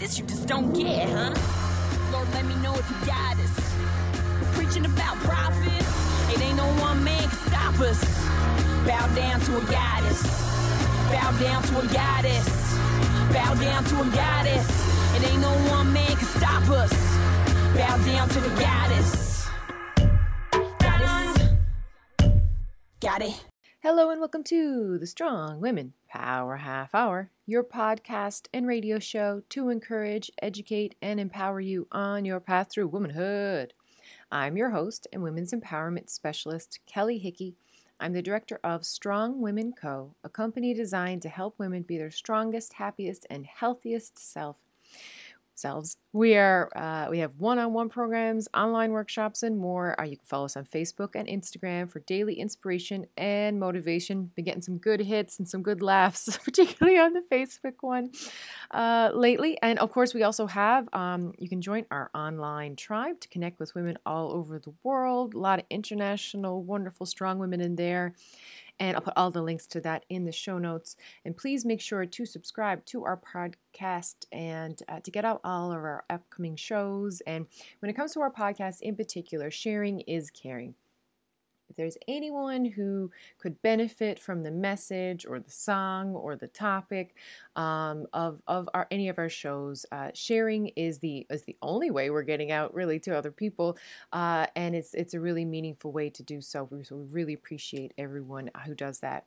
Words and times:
this, 0.00 0.18
you 0.18 0.24
just 0.24 0.48
don't 0.48 0.72
get, 0.72 1.08
huh? 1.10 1.34
Lord, 2.10 2.28
let 2.32 2.46
me 2.46 2.54
know 2.56 2.72
if 2.74 2.88
you 2.90 2.96
got 3.06 3.36
us. 3.38 4.54
Preaching 4.56 4.86
about 4.86 5.16
profit, 5.18 5.84
it 6.34 6.40
ain't 6.40 6.56
no 6.56 6.66
one 6.80 7.04
man 7.04 7.20
can 7.20 7.38
stop 7.48 7.78
us. 7.80 8.00
Bow 8.86 9.06
down 9.14 9.40
to 9.40 9.58
a 9.58 9.64
goddess. 9.70 10.22
Bow 11.12 11.30
down 11.38 11.62
to 11.64 11.80
a 11.80 11.86
goddess. 11.92 12.48
Bow 13.30 13.54
down 13.54 13.84
to 13.84 14.00
a 14.00 14.06
goddess. 14.16 14.68
It 15.16 15.30
ain't 15.30 15.42
no 15.42 15.52
one 15.70 15.92
man 15.92 16.16
can 16.16 16.28
stop 16.40 16.66
us. 16.70 16.92
Bow 17.76 17.96
down 18.04 18.28
to 18.30 18.40
the. 18.40 18.48
Goddess. 18.58 19.48
Got 23.00 23.22
it. 23.22 23.44
Hello 23.82 24.10
and 24.10 24.20
welcome 24.20 24.44
to 24.44 24.98
the 24.98 25.06
Strong 25.06 25.60
Women 25.60 25.94
Power 26.08 26.56
Half 26.56 26.94
Hour, 26.94 27.30
your 27.50 27.64
podcast 27.64 28.46
and 28.54 28.64
radio 28.64 29.00
show 29.00 29.42
to 29.48 29.70
encourage, 29.70 30.30
educate, 30.40 30.94
and 31.02 31.18
empower 31.18 31.60
you 31.60 31.88
on 31.90 32.24
your 32.24 32.38
path 32.38 32.68
through 32.70 32.86
womanhood. 32.86 33.74
I'm 34.30 34.56
your 34.56 34.70
host 34.70 35.08
and 35.12 35.20
women's 35.20 35.52
empowerment 35.52 36.10
specialist, 36.10 36.78
Kelly 36.86 37.18
Hickey. 37.18 37.56
I'm 37.98 38.12
the 38.12 38.22
director 38.22 38.60
of 38.62 38.86
Strong 38.86 39.40
Women 39.40 39.72
Co., 39.72 40.14
a 40.22 40.28
company 40.28 40.72
designed 40.72 41.22
to 41.22 41.28
help 41.28 41.58
women 41.58 41.82
be 41.82 41.98
their 41.98 42.12
strongest, 42.12 42.74
happiest, 42.74 43.26
and 43.28 43.44
healthiest 43.44 44.16
self 44.16 44.58
selves. 45.60 45.96
We 46.12 46.36
are 46.36 46.70
uh, 46.74 47.08
we 47.10 47.18
have 47.18 47.36
one-on-one 47.38 47.88
programs, 47.88 48.48
online 48.54 48.92
workshops, 48.92 49.42
and 49.42 49.58
more. 49.58 50.00
Uh, 50.00 50.04
you 50.04 50.16
can 50.16 50.26
follow 50.26 50.46
us 50.46 50.56
on 50.56 50.64
Facebook 50.64 51.10
and 51.14 51.28
Instagram 51.28 51.88
for 51.90 52.00
daily 52.00 52.34
inspiration 52.34 53.06
and 53.16 53.60
motivation. 53.60 54.30
Been 54.34 54.44
getting 54.44 54.62
some 54.62 54.78
good 54.78 55.00
hits 55.00 55.38
and 55.38 55.48
some 55.48 55.62
good 55.62 55.82
laughs, 55.82 56.36
particularly 56.44 56.98
on 56.98 57.12
the 57.12 57.22
Facebook 57.30 57.74
one 57.80 58.10
uh, 58.70 59.10
lately. 59.14 59.58
And 59.62 59.78
of 59.78 59.92
course, 59.92 60.14
we 60.14 60.22
also 60.22 60.46
have 60.46 60.88
um, 60.92 61.32
you 61.38 61.48
can 61.48 61.60
join 61.60 61.84
our 61.90 62.10
online 62.14 62.76
tribe 62.76 63.20
to 63.20 63.28
connect 63.28 63.60
with 63.60 63.74
women 63.74 63.98
all 64.04 64.32
over 64.32 64.58
the 64.58 64.72
world. 64.82 65.34
A 65.34 65.38
lot 65.38 65.58
of 65.58 65.66
international, 65.70 66.62
wonderful, 66.62 67.06
strong 67.06 67.38
women 67.38 67.60
in 67.60 67.76
there. 67.76 68.14
And 68.80 68.96
I'll 68.96 69.02
put 69.02 69.14
all 69.16 69.30
the 69.30 69.42
links 69.42 69.66
to 69.68 69.80
that 69.82 70.04
in 70.08 70.24
the 70.24 70.32
show 70.32 70.58
notes. 70.58 70.96
And 71.24 71.36
please 71.36 71.64
make 71.64 71.80
sure 71.80 72.06
to 72.06 72.26
subscribe 72.26 72.84
to 72.86 73.04
our 73.04 73.20
podcast 73.20 74.24
and 74.32 74.82
uh, 74.88 75.00
to 75.00 75.10
get 75.10 75.24
out 75.24 75.40
all 75.44 75.70
of 75.70 75.78
our 75.78 76.04
upcoming 76.10 76.56
shows. 76.56 77.20
And 77.26 77.46
when 77.80 77.90
it 77.90 77.94
comes 77.94 78.14
to 78.14 78.20
our 78.20 78.32
podcast 78.32 78.80
in 78.80 78.96
particular, 78.96 79.50
sharing 79.50 80.00
is 80.00 80.30
caring. 80.30 80.74
If 81.70 81.76
there's 81.76 81.96
anyone 82.08 82.64
who 82.64 83.10
could 83.38 83.60
benefit 83.62 84.18
from 84.18 84.42
the 84.42 84.50
message 84.50 85.24
or 85.24 85.40
the 85.40 85.50
song 85.50 86.14
or 86.14 86.36
the 86.36 86.48
topic 86.48 87.14
um, 87.56 88.06
of, 88.12 88.42
of 88.46 88.68
our, 88.74 88.86
any 88.90 89.08
of 89.08 89.18
our 89.18 89.28
shows, 89.28 89.86
uh, 89.92 90.10
sharing 90.12 90.68
is 90.68 90.98
the 90.98 91.26
is 91.30 91.44
the 91.44 91.56
only 91.62 91.90
way 91.90 92.10
we're 92.10 92.22
getting 92.22 92.50
out 92.50 92.74
really 92.74 92.98
to 93.00 93.16
other 93.16 93.30
people, 93.30 93.78
uh, 94.12 94.46
and 94.56 94.74
it's 94.74 94.94
it's 94.94 95.14
a 95.14 95.20
really 95.20 95.44
meaningful 95.44 95.92
way 95.92 96.10
to 96.10 96.22
do 96.22 96.40
so. 96.40 96.68
We 96.70 96.84
really 96.90 97.34
appreciate 97.34 97.94
everyone 97.96 98.50
who 98.66 98.74
does 98.74 99.00
that. 99.00 99.24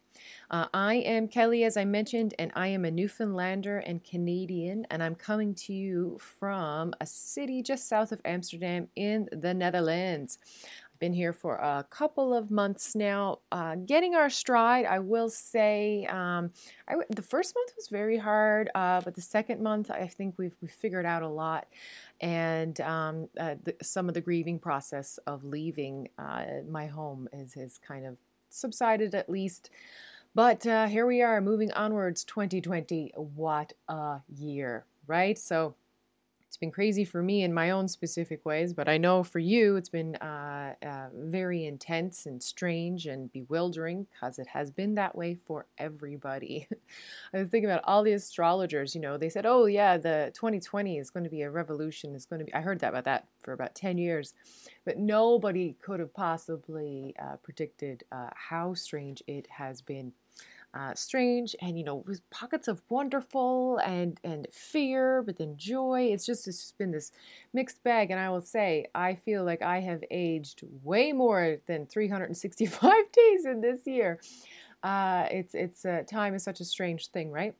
Uh, 0.49 0.67
I 0.73 0.95
am 0.95 1.27
Kelly, 1.27 1.64
as 1.64 1.77
I 1.77 1.86
mentioned, 1.86 2.33
and 2.38 2.52
I 2.55 2.67
am 2.67 2.86
a 2.86 2.91
Newfoundlander 2.91 3.80
and 3.80 4.03
Canadian, 4.03 4.86
and 4.91 5.02
I'm 5.02 5.16
coming 5.16 5.55
to 5.55 5.73
you 5.73 6.17
from 6.19 6.94
a 6.99 7.05
city 7.05 7.61
just 7.61 7.88
south 7.88 8.11
of 8.11 8.21
Amsterdam 8.25 8.89
in 8.95 9.30
the 9.31 9.53
Netherlands 9.53 10.39
been 11.04 11.12
here 11.12 11.34
for 11.34 11.56
a 11.56 11.86
couple 11.90 12.34
of 12.34 12.50
months 12.50 12.96
now, 12.96 13.40
uh, 13.52 13.76
getting 13.76 14.16
our 14.16 14.30
stride. 14.30 14.86
I 14.86 15.00
will 15.00 15.30
say 15.30 16.06
um, 16.06 16.50
I, 16.88 16.95
the 17.10 17.22
first 17.22 17.54
month 17.54 17.73
was 17.76 17.90
very 17.90 18.18
hard, 18.18 18.70
uh, 18.73 19.02
but 19.02 19.14
the 19.14 19.20
second 19.20 19.62
month 19.62 19.92
I 19.92 20.08
think 20.08 20.36
we've, 20.38 20.56
we 20.62 20.70
figured 20.70 21.06
out 21.06 21.22
a 21.22 21.28
lot. 21.28 21.68
And 22.22 22.80
um, 22.80 23.28
uh, 23.38 23.56
the, 23.62 23.76
some 23.82 24.08
of 24.08 24.14
the 24.14 24.22
grieving 24.22 24.60
process 24.60 25.20
of 25.28 25.44
leaving 25.44 26.08
uh, 26.18 26.45
my 26.70 26.88
home 26.88 27.28
is, 27.34 27.54
has 27.56 27.78
kind 27.86 28.06
of 28.06 28.16
subsided 28.50 29.14
at 29.14 29.30
least. 29.30 29.72
But 30.33 30.66
uh, 30.66 30.88
here 30.88 31.06
we 31.06 31.22
are 31.22 31.42
moving 31.42 31.73
onwards 31.73 32.23
2020. 32.23 33.11
What 33.17 33.73
a 33.89 34.22
year, 34.33 34.86
right? 35.06 35.38
So 35.38 35.76
it's 36.53 36.58
been 36.59 36.69
crazy 36.69 37.03
for 37.03 37.23
me 37.23 37.41
in 37.41 37.52
my 37.52 37.71
own 37.71 37.87
specific 37.87 38.45
ways, 38.45 38.73
but 38.73 38.87
I 38.87 38.99
know 38.99 39.23
for 39.23 39.39
you 39.39 39.75
it's 39.75 39.89
been 39.89 40.14
uh, 40.17 40.75
uh, 40.86 41.08
very 41.15 41.65
intense 41.65 42.27
and 42.27 42.43
strange 42.43 43.08
and 43.08 43.33
bewildering 43.33 44.05
because 44.05 44.37
it 44.37 44.45
has 44.45 44.69
been 44.69 44.93
that 44.93 45.15
way 45.15 45.33
for 45.33 45.65
everybody. 45.80 46.67
I 47.33 47.39
was 47.39 47.47
thinking 47.47 47.71
about 47.71 47.83
all 47.86 48.03
the 48.03 48.14
astrologers, 48.14 48.93
you 48.93 49.02
know, 49.02 49.17
they 49.17 49.30
said, 49.30 49.47
oh, 49.47 49.65
yeah, 49.65 49.97
the 49.97 50.30
2020 50.36 50.99
is 50.99 51.09
going 51.09 51.23
to 51.23 51.30
be 51.31 51.41
a 51.41 51.49
revolution. 51.49 52.14
It's 52.14 52.27
going 52.27 52.37
to 52.37 52.45
be, 52.45 52.53
I 52.53 52.61
heard 52.61 52.81
that 52.81 52.89
about 52.89 53.05
that 53.05 53.27
for 53.39 53.53
about 53.53 53.73
10 53.73 53.97
years, 53.97 54.35
but 54.85 54.99
nobody 54.99 55.75
could 55.81 55.99
have 55.99 56.14
possibly 56.14 57.15
uh, 57.20 57.37
predicted 57.37 58.03
uh, 58.11 58.30
how 58.35 58.75
strange 58.75 59.23
it 59.25 59.47
has 59.47 59.81
been 59.81 60.14
uh, 60.73 60.94
strange 60.95 61.56
and 61.61 61.78
you 61.78 61.84
know 61.84 62.04
with 62.08 62.28
pockets 62.32 62.67
of 62.67 62.82
wonderful 62.89 63.78
and 63.78 64.20
and 64.23 64.48
fear 64.52 65.22
but 65.22 65.38
then 65.38 65.56
joy. 65.56 66.10
It's 66.11 66.26
just 66.26 66.48
it's 66.48 66.60
just 66.60 66.78
been 66.78 66.92
this 66.92 67.11
mixed 67.54 67.84
bag 67.84 68.10
and 68.10 68.20
i 68.20 68.30
will 68.30 68.42
say 68.42 68.88
i 68.95 69.14
feel 69.14 69.44
like 69.44 69.62
i 69.62 69.80
have 69.80 70.04
aged 70.10 70.64
way 70.83 71.12
more 71.12 71.58
than 71.67 71.86
365 71.86 72.82
days 73.12 73.45
in 73.45 73.62
this 73.62 73.86
year. 73.86 74.20
Uh, 74.82 75.28
it's 75.32 75.54
it's 75.54 75.86
uh, 75.86 76.04
time 76.08 76.33
is 76.33 76.44
such 76.44 76.60
a 76.60 76.66
strange 76.66 77.08
thing 77.10 77.32
right? 77.32 77.56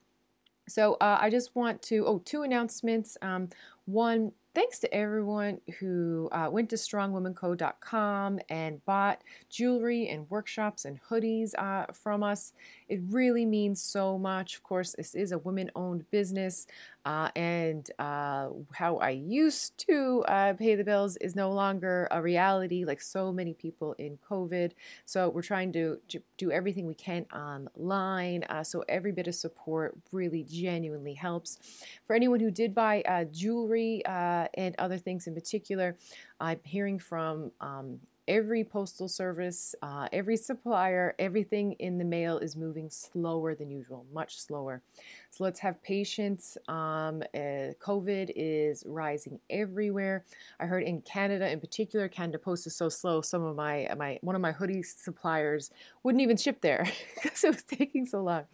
So 0.68 0.96
uh, 0.96 1.18
i 1.22 1.30
just 1.30 1.56
want 1.56 1.82
to 1.84 2.06
oh 2.08 2.20
two 2.26 2.42
announcements. 2.42 3.18
Um, 3.22 3.50
one 3.86 4.32
thanks 4.54 4.80
to 4.80 4.94
everyone 4.94 5.60
who 5.80 6.30
uh, 6.32 6.50
went 6.52 6.70
to 6.70 6.76
strongwomanco.com 6.76 8.40
and 8.50 8.86
bought 8.86 9.22
jewelry 9.50 10.08
and 10.10 10.30
workshops 10.30 10.86
and 10.86 11.00
hoodies 11.10 11.54
uh, 11.58 11.92
from 11.92 12.24
us. 12.24 12.54
It 12.88 13.02
really 13.10 13.46
means 13.46 13.82
so 13.82 14.18
much. 14.18 14.56
Of 14.56 14.64
course, 14.64 14.94
this 14.96 15.16
is 15.16 15.32
a 15.32 15.38
women 15.40 15.72
owned 15.76 16.10
business, 16.12 16.68
uh, 17.06 17.30
and 17.36 17.90
uh, 18.00 18.50
how 18.74 18.98
I 18.98 19.12
used 19.12 19.86
to 19.88 20.24
uh, 20.28 20.54
pay 20.54 20.76
the 20.76 20.84
bills 20.84 21.18
is 21.18 21.36
no 21.36 21.52
longer 21.52 22.08
a 22.12 22.22
reality, 22.22 22.86
like 22.86 23.02
so 23.02 23.32
many 23.32 23.54
people 23.54 23.94
in 23.98 24.18
COVID. 24.30 24.72
So, 25.06 25.30
we're 25.30 25.42
trying 25.42 25.74
to 25.74 26.00
do 26.38 26.52
everything 26.52 26.88
we 26.88 26.96
can 26.96 27.26
online. 27.34 28.44
Uh, 28.44 28.64
so, 28.64 28.84
every 28.88 29.12
bit 29.12 29.28
of 29.28 29.36
support 29.36 29.98
really 30.12 30.44
genuinely 30.44 31.14
helps. 31.14 31.58
For 32.06 32.16
anyone 32.16 32.40
who 32.40 32.52
did 32.52 32.74
buy 32.74 33.04
jewelry, 33.32 34.04
uh, 34.06 34.48
and 34.56 34.76
other 34.78 34.98
things 34.98 35.28
in 35.28 35.34
particular. 35.34 35.96
I'm 36.40 36.60
hearing 36.64 37.00
from 37.00 37.52
um, 37.62 38.00
every 38.28 38.64
postal 38.64 39.08
service, 39.08 39.76
uh, 39.82 40.08
every 40.12 40.38
supplier, 40.38 41.16
everything 41.20 41.74
in 41.74 41.98
the 41.98 42.06
mail 42.06 42.38
is 42.38 42.56
moving 42.56 42.90
slower 42.90 43.56
than 43.56 43.70
usual, 43.70 44.06
much 44.14 44.40
slower. 44.40 44.82
So 45.30 45.44
let's 45.44 45.60
have 45.60 45.82
patience. 45.84 46.58
Um, 46.68 47.24
uh, 47.34 47.74
COVID 47.82 48.32
is 48.36 48.84
rising 48.86 49.40
everywhere. 49.50 50.26
I 50.60 50.66
heard 50.66 50.84
in 50.84 51.02
Canada, 51.02 51.50
in 51.50 51.60
particular, 51.60 52.08
Canada 52.08 52.40
Post 52.40 52.68
is 52.68 52.76
so 52.76 52.90
slow. 52.90 53.22
Some 53.22 53.44
of 53.44 53.56
my 53.56 53.90
my 53.98 54.20
one 54.22 54.36
of 54.36 54.42
my 54.42 54.52
hoodie 54.52 54.84
suppliers 54.84 55.72
wouldn't 56.04 56.22
even 56.22 56.38
ship 56.38 56.62
there 56.62 56.86
because 57.24 57.44
it 57.44 57.54
was 57.54 57.64
taking 57.64 58.06
so 58.06 58.22
long. 58.24 58.46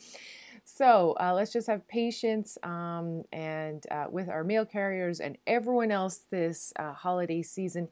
So 0.66 1.16
uh, 1.20 1.34
let's 1.34 1.52
just 1.52 1.68
have 1.68 1.88
patience 1.88 2.58
um, 2.64 3.24
and 3.32 3.84
uh, 3.90 4.06
with 4.10 4.30
our 4.30 4.44
mail 4.44 4.66
carriers 4.66 5.20
and 5.20 5.38
everyone 5.48 5.92
else 5.92 6.22
this 6.30 6.72
uh, 6.78 6.94
holiday 6.94 7.42
season 7.42 7.90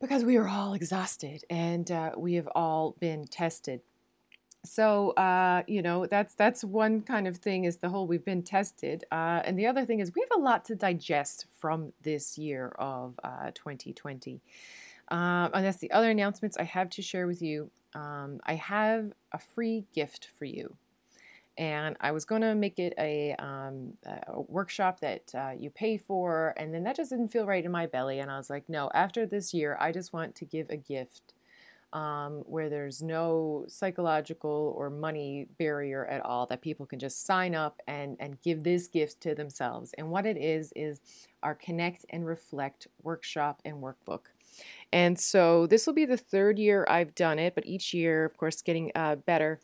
because 0.00 0.24
we 0.24 0.36
are 0.36 0.48
all 0.48 0.74
exhausted 0.74 1.44
and 1.50 1.90
uh, 1.90 2.12
we 2.16 2.34
have 2.34 2.48
all 2.54 2.96
been 2.98 3.26
tested. 3.26 3.82
So 4.64 5.12
uh, 5.12 5.62
you 5.66 5.80
know 5.80 6.04
that's 6.06 6.34
that's 6.34 6.62
one 6.62 7.00
kind 7.00 7.26
of 7.26 7.38
thing 7.38 7.64
is 7.64 7.78
the 7.78 7.88
whole 7.88 8.06
we've 8.06 8.24
been 8.24 8.42
tested, 8.42 9.04
uh, 9.10 9.40
and 9.42 9.58
the 9.58 9.66
other 9.66 9.86
thing 9.86 10.00
is 10.00 10.12
we 10.14 10.20
have 10.20 10.38
a 10.38 10.42
lot 10.42 10.66
to 10.66 10.74
digest 10.74 11.46
from 11.56 11.94
this 12.02 12.36
year 12.36 12.68
of 12.78 13.18
2020. 13.54 14.42
and 15.10 15.64
that's 15.64 15.78
the 15.78 15.90
other 15.90 16.10
announcements 16.10 16.58
I 16.58 16.64
have 16.64 16.90
to 16.90 17.02
share 17.02 17.26
with 17.26 17.40
you. 17.40 17.70
Um, 17.94 18.40
I 18.44 18.54
have 18.56 19.12
a 19.32 19.38
free 19.38 19.86
gift 19.94 20.28
for 20.38 20.44
you 20.44 20.76
and 21.60 21.94
I 22.00 22.10
was 22.12 22.24
going 22.24 22.40
to 22.40 22.54
make 22.54 22.78
it 22.78 22.94
a, 22.98 23.34
um, 23.38 23.92
a 24.06 24.40
workshop 24.40 25.00
that 25.00 25.30
uh, 25.34 25.50
you 25.56 25.68
pay 25.68 25.98
for, 25.98 26.54
and 26.56 26.72
then 26.72 26.84
that 26.84 26.96
just 26.96 27.10
didn't 27.10 27.28
feel 27.28 27.44
right 27.44 27.62
in 27.62 27.70
my 27.70 27.86
belly. 27.86 28.18
And 28.18 28.30
I 28.30 28.38
was 28.38 28.48
like, 28.48 28.66
no, 28.70 28.90
after 28.94 29.26
this 29.26 29.52
year, 29.52 29.76
I 29.78 29.92
just 29.92 30.14
want 30.14 30.34
to 30.36 30.46
give 30.46 30.70
a 30.70 30.78
gift 30.78 31.34
um, 31.92 32.44
where 32.46 32.70
there's 32.70 33.02
no 33.02 33.66
psychological 33.68 34.74
or 34.78 34.88
money 34.88 35.48
barrier 35.58 36.06
at 36.06 36.24
all, 36.24 36.46
that 36.46 36.62
people 36.62 36.86
can 36.86 36.98
just 36.98 37.26
sign 37.26 37.54
up 37.54 37.82
and, 37.86 38.16
and 38.20 38.40
give 38.40 38.64
this 38.64 38.86
gift 38.88 39.20
to 39.20 39.34
themselves. 39.34 39.92
And 39.98 40.08
what 40.08 40.24
it 40.24 40.38
is, 40.38 40.72
is 40.74 41.02
our 41.42 41.54
Connect 41.54 42.06
and 42.08 42.24
Reflect 42.24 42.86
workshop 43.02 43.60
and 43.66 43.82
workbook. 43.82 44.32
And 44.94 45.20
so 45.20 45.66
this 45.66 45.86
will 45.86 45.92
be 45.92 46.06
the 46.06 46.16
third 46.16 46.58
year 46.58 46.86
I've 46.88 47.14
done 47.14 47.38
it, 47.38 47.54
but 47.54 47.66
each 47.66 47.92
year, 47.92 48.24
of 48.24 48.38
course, 48.38 48.62
getting 48.62 48.92
uh, 48.94 49.16
better 49.16 49.60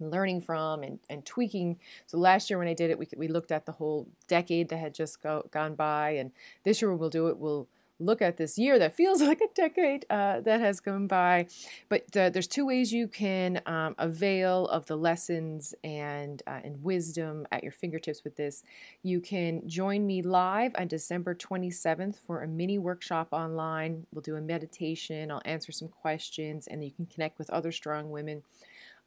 learning 0.00 0.40
from 0.40 0.82
and, 0.82 0.98
and 1.08 1.24
tweaking. 1.24 1.78
So 2.06 2.18
last 2.18 2.50
year 2.50 2.58
when 2.58 2.68
I 2.68 2.74
did 2.74 2.90
it, 2.90 2.98
we, 2.98 3.08
we 3.16 3.28
looked 3.28 3.52
at 3.52 3.66
the 3.66 3.72
whole 3.72 4.08
decade 4.26 4.68
that 4.68 4.78
had 4.78 4.94
just 4.94 5.22
go, 5.22 5.48
gone 5.50 5.74
by. 5.74 6.10
And 6.10 6.32
this 6.64 6.80
year 6.82 6.94
we'll 6.94 7.10
do 7.10 7.28
it, 7.28 7.38
we'll 7.38 7.68
look 8.00 8.22
at 8.22 8.36
this 8.36 8.58
year 8.58 8.78
that 8.78 8.94
feels 8.96 9.22
like 9.22 9.40
a 9.40 9.48
decade 9.54 10.06
uh, 10.10 10.40
that 10.40 10.60
has 10.60 10.80
gone 10.80 11.06
by. 11.06 11.46
But 11.88 12.16
uh, 12.16 12.30
there's 12.30 12.46
two 12.46 12.66
ways 12.66 12.92
you 12.92 13.08
can 13.08 13.60
um, 13.66 13.94
avail 13.98 14.66
of 14.68 14.86
the 14.86 14.96
lessons 14.96 15.74
and 15.84 16.42
uh, 16.46 16.60
and 16.64 16.82
wisdom 16.82 17.46
at 17.50 17.62
your 17.62 17.72
fingertips 17.72 18.24
with 18.24 18.36
this. 18.36 18.62
You 19.02 19.20
can 19.20 19.68
join 19.68 20.06
me 20.06 20.22
live 20.22 20.72
on 20.78 20.88
December 20.88 21.34
27th 21.34 22.16
for 22.26 22.42
a 22.42 22.48
mini 22.48 22.78
workshop 22.78 23.28
online. 23.32 24.06
We'll 24.12 24.22
do 24.22 24.36
a 24.36 24.40
meditation. 24.40 25.30
I'll 25.30 25.42
answer 25.44 25.72
some 25.72 25.88
questions, 25.88 26.66
and 26.66 26.84
you 26.84 26.92
can 26.92 27.06
connect 27.06 27.38
with 27.38 27.50
other 27.50 27.72
strong 27.72 28.10
women. 28.10 28.42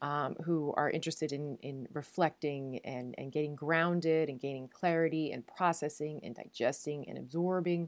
Um, 0.01 0.36
who 0.45 0.74
are 0.77 0.89
interested 0.89 1.31
in, 1.31 1.59
in 1.62 1.88
reflecting 1.94 2.80
and, 2.83 3.13
and 3.19 3.31
getting 3.31 3.53
grounded 3.53 4.30
and 4.30 4.39
gaining 4.39 4.68
clarity 4.68 5.31
and 5.31 5.45
processing 5.45 6.21
and 6.24 6.33
digesting 6.33 7.07
and 7.07 7.19
absorbing 7.19 7.88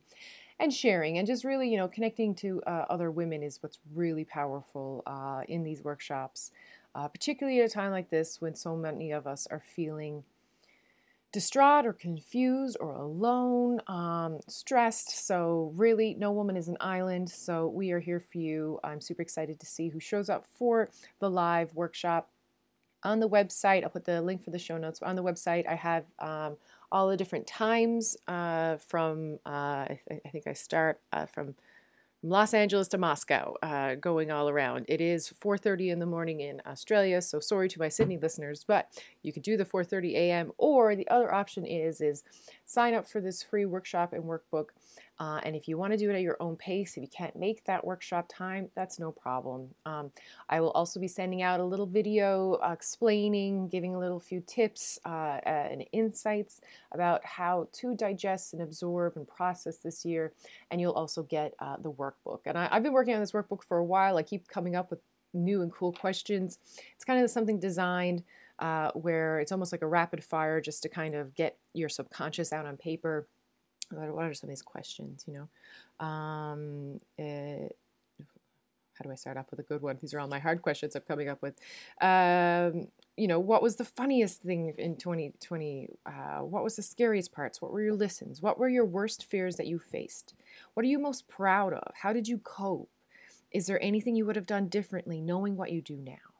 and 0.59 0.73
sharing 0.73 1.17
and 1.17 1.25
just 1.25 1.43
really 1.43 1.69
you 1.69 1.77
know 1.77 1.87
connecting 1.87 2.35
to 2.35 2.61
uh, 2.67 2.85
other 2.89 3.09
women 3.09 3.41
is 3.41 3.61
what's 3.61 3.79
really 3.93 4.23
powerful 4.25 5.01
uh, 5.07 5.41
in 5.47 5.63
these 5.63 5.83
workshops 5.83 6.51
uh, 6.95 7.07
particularly 7.07 7.59
at 7.59 7.65
a 7.65 7.69
time 7.69 7.91
like 7.91 8.09
this 8.09 8.39
when 8.39 8.53
so 8.53 8.75
many 8.75 9.11
of 9.11 9.25
us 9.25 9.47
are 9.49 9.61
feeling 9.75 10.23
distraught 11.33 11.85
or 11.85 11.91
confused 11.91 12.77
or 12.79 12.93
alone 12.93 13.81
um, 13.87 14.39
stressed. 14.47 15.27
So 15.27 15.73
really 15.75 16.13
no 16.13 16.31
woman 16.31 16.55
is 16.55 16.69
an 16.69 16.77
island. 16.79 17.29
So 17.29 17.67
we 17.67 17.91
are 17.91 17.99
here 17.99 18.21
for 18.21 18.37
you. 18.37 18.79
I'm 18.83 19.01
super 19.01 19.21
excited 19.21 19.59
to 19.59 19.65
see 19.65 19.89
who 19.89 19.99
shows 19.99 20.29
up 20.29 20.45
for 20.55 20.89
the 21.19 21.29
live 21.29 21.73
workshop. 21.75 22.29
On 23.05 23.19
the 23.19 23.27
website 23.27 23.83
i'll 23.83 23.89
put 23.89 24.05
the 24.05 24.21
link 24.21 24.41
for 24.45 24.51
the 24.51 24.57
show 24.57 24.77
notes 24.77 25.01
on 25.01 25.17
the 25.17 25.23
website 25.23 25.67
i 25.67 25.75
have 25.75 26.05
um, 26.19 26.55
all 26.93 27.09
the 27.09 27.17
different 27.17 27.47
times 27.47 28.15
uh, 28.27 28.77
from, 28.77 29.39
uh, 29.45 29.49
I, 29.89 29.99
th- 30.07 30.21
I, 30.23 30.29
think 30.29 30.45
I 30.45 30.53
start 30.53 31.01
uh, 31.11 31.25
from 31.25 31.55
Los 32.25 32.53
Angeles 32.53 32.87
to 32.87 32.97
Moscow, 32.97 33.55
uh, 33.61 33.95
going 33.95 34.31
all 34.31 34.47
around. 34.47 34.85
It 34.87 35.01
is 35.01 35.27
4:30 35.27 35.89
in 35.89 35.99
the 35.99 36.05
morning 36.05 36.39
in 36.39 36.61
Australia, 36.65 37.21
so 37.21 37.41
sorry 37.41 37.67
to 37.67 37.79
my 37.79 37.89
Sydney 37.89 38.17
listeners, 38.17 38.63
but 38.65 38.87
you 39.23 39.33
could 39.33 39.43
do 39.43 39.57
the 39.57 39.65
4:30 39.65 40.15
a.m. 40.15 40.53
Or 40.57 40.95
the 40.95 41.07
other 41.09 41.33
option 41.33 41.65
is 41.65 41.99
is 41.99 42.23
sign 42.65 42.93
up 42.93 43.09
for 43.09 43.19
this 43.19 43.43
free 43.43 43.65
workshop 43.65 44.13
and 44.13 44.23
workbook 44.23 44.69
uh, 45.19 45.39
and 45.43 45.55
if 45.55 45.67
you 45.67 45.77
want 45.77 45.93
to 45.93 45.97
do 45.97 46.09
it 46.09 46.15
at 46.15 46.21
your 46.21 46.37
own 46.39 46.55
pace, 46.55 46.97
if 46.97 47.03
you 47.03 47.07
can't 47.07 47.35
make 47.35 47.63
that 47.65 47.85
workshop 47.85 48.25
time, 48.27 48.69
that's 48.75 48.99
no 48.99 49.11
problem. 49.11 49.69
Um, 49.85 50.11
I 50.49 50.59
will 50.59 50.71
also 50.71 50.99
be 50.99 51.07
sending 51.07 51.41
out 51.41 51.59
a 51.59 51.63
little 51.63 51.85
video 51.85 52.55
explaining, 52.55 53.67
giving 53.67 53.93
a 53.93 53.99
little 53.99 54.19
few 54.19 54.41
tips 54.41 54.99
uh, 55.05 55.39
and 55.45 55.85
insights 55.91 56.61
about 56.91 57.23
how 57.25 57.67
to 57.73 57.95
digest 57.95 58.53
and 58.53 58.61
absorb 58.61 59.15
and 59.15 59.27
process 59.27 59.77
this 59.77 60.03
year. 60.03 60.33
And 60.71 60.81
you'll 60.81 60.93
also 60.93 61.23
get 61.23 61.53
uh, 61.59 61.77
the 61.77 61.91
workbook. 61.91 62.39
And 62.45 62.57
I, 62.57 62.67
I've 62.71 62.83
been 62.83 62.93
working 62.93 63.13
on 63.13 63.19
this 63.19 63.33
workbook 63.33 63.63
for 63.63 63.77
a 63.77 63.85
while. 63.85 64.17
I 64.17 64.23
keep 64.23 64.47
coming 64.47 64.75
up 64.75 64.89
with 64.89 64.99
new 65.33 65.61
and 65.61 65.71
cool 65.71 65.93
questions. 65.93 66.57
It's 66.95 67.05
kind 67.05 67.23
of 67.23 67.29
something 67.29 67.59
designed. 67.59 68.23
Uh, 68.59 68.91
where 68.91 69.39
it's 69.39 69.51
almost 69.51 69.71
like 69.71 69.81
a 69.81 69.87
rapid 69.87 70.23
fire 70.23 70.61
just 70.61 70.83
to 70.83 70.87
kind 70.87 71.15
of 71.15 71.33
get 71.33 71.57
your 71.73 71.89
subconscious 71.89 72.53
out 72.53 72.67
on 72.67 72.77
paper 72.77 73.27
what 73.95 74.25
are 74.25 74.33
some 74.33 74.49
of 74.49 74.51
these 74.51 74.61
questions? 74.61 75.25
You 75.27 75.33
know, 75.99 76.05
um, 76.05 76.99
it, 77.17 77.23
eh, 77.71 77.73
how 78.93 79.03
do 79.03 79.11
I 79.11 79.15
start 79.15 79.37
off 79.37 79.49
with 79.49 79.59
a 79.59 79.63
good 79.63 79.81
one? 79.81 79.97
These 79.99 80.13
are 80.13 80.19
all 80.19 80.27
my 80.27 80.39
hard 80.39 80.61
questions 80.61 80.95
I'm 80.95 81.01
coming 81.01 81.27
up 81.27 81.41
with. 81.41 81.55
Um, 81.99 82.87
you 83.17 83.27
know, 83.27 83.39
what 83.39 83.61
was 83.61 83.75
the 83.75 83.85
funniest 83.85 84.41
thing 84.41 84.73
in 84.77 84.97
2020? 84.97 85.89
Uh, 86.05 86.11
what 86.39 86.63
was 86.63 86.75
the 86.75 86.83
scariest 86.83 87.31
parts? 87.31 87.61
What 87.61 87.71
were 87.71 87.81
your 87.81 87.95
lessons? 87.95 88.41
What 88.41 88.59
were 88.59 88.69
your 88.69 88.85
worst 88.85 89.25
fears 89.25 89.55
that 89.57 89.67
you 89.67 89.79
faced? 89.79 90.35
What 90.73 90.85
are 90.85 90.89
you 90.89 90.99
most 90.99 91.27
proud 91.27 91.73
of? 91.73 91.93
How 92.01 92.13
did 92.13 92.27
you 92.27 92.37
cope? 92.39 92.89
Is 93.51 93.67
there 93.67 93.81
anything 93.83 94.15
you 94.15 94.25
would 94.25 94.35
have 94.35 94.47
done 94.47 94.67
differently 94.67 95.21
knowing 95.21 95.55
what 95.55 95.71
you 95.71 95.81
do 95.81 95.95
now? 95.95 96.33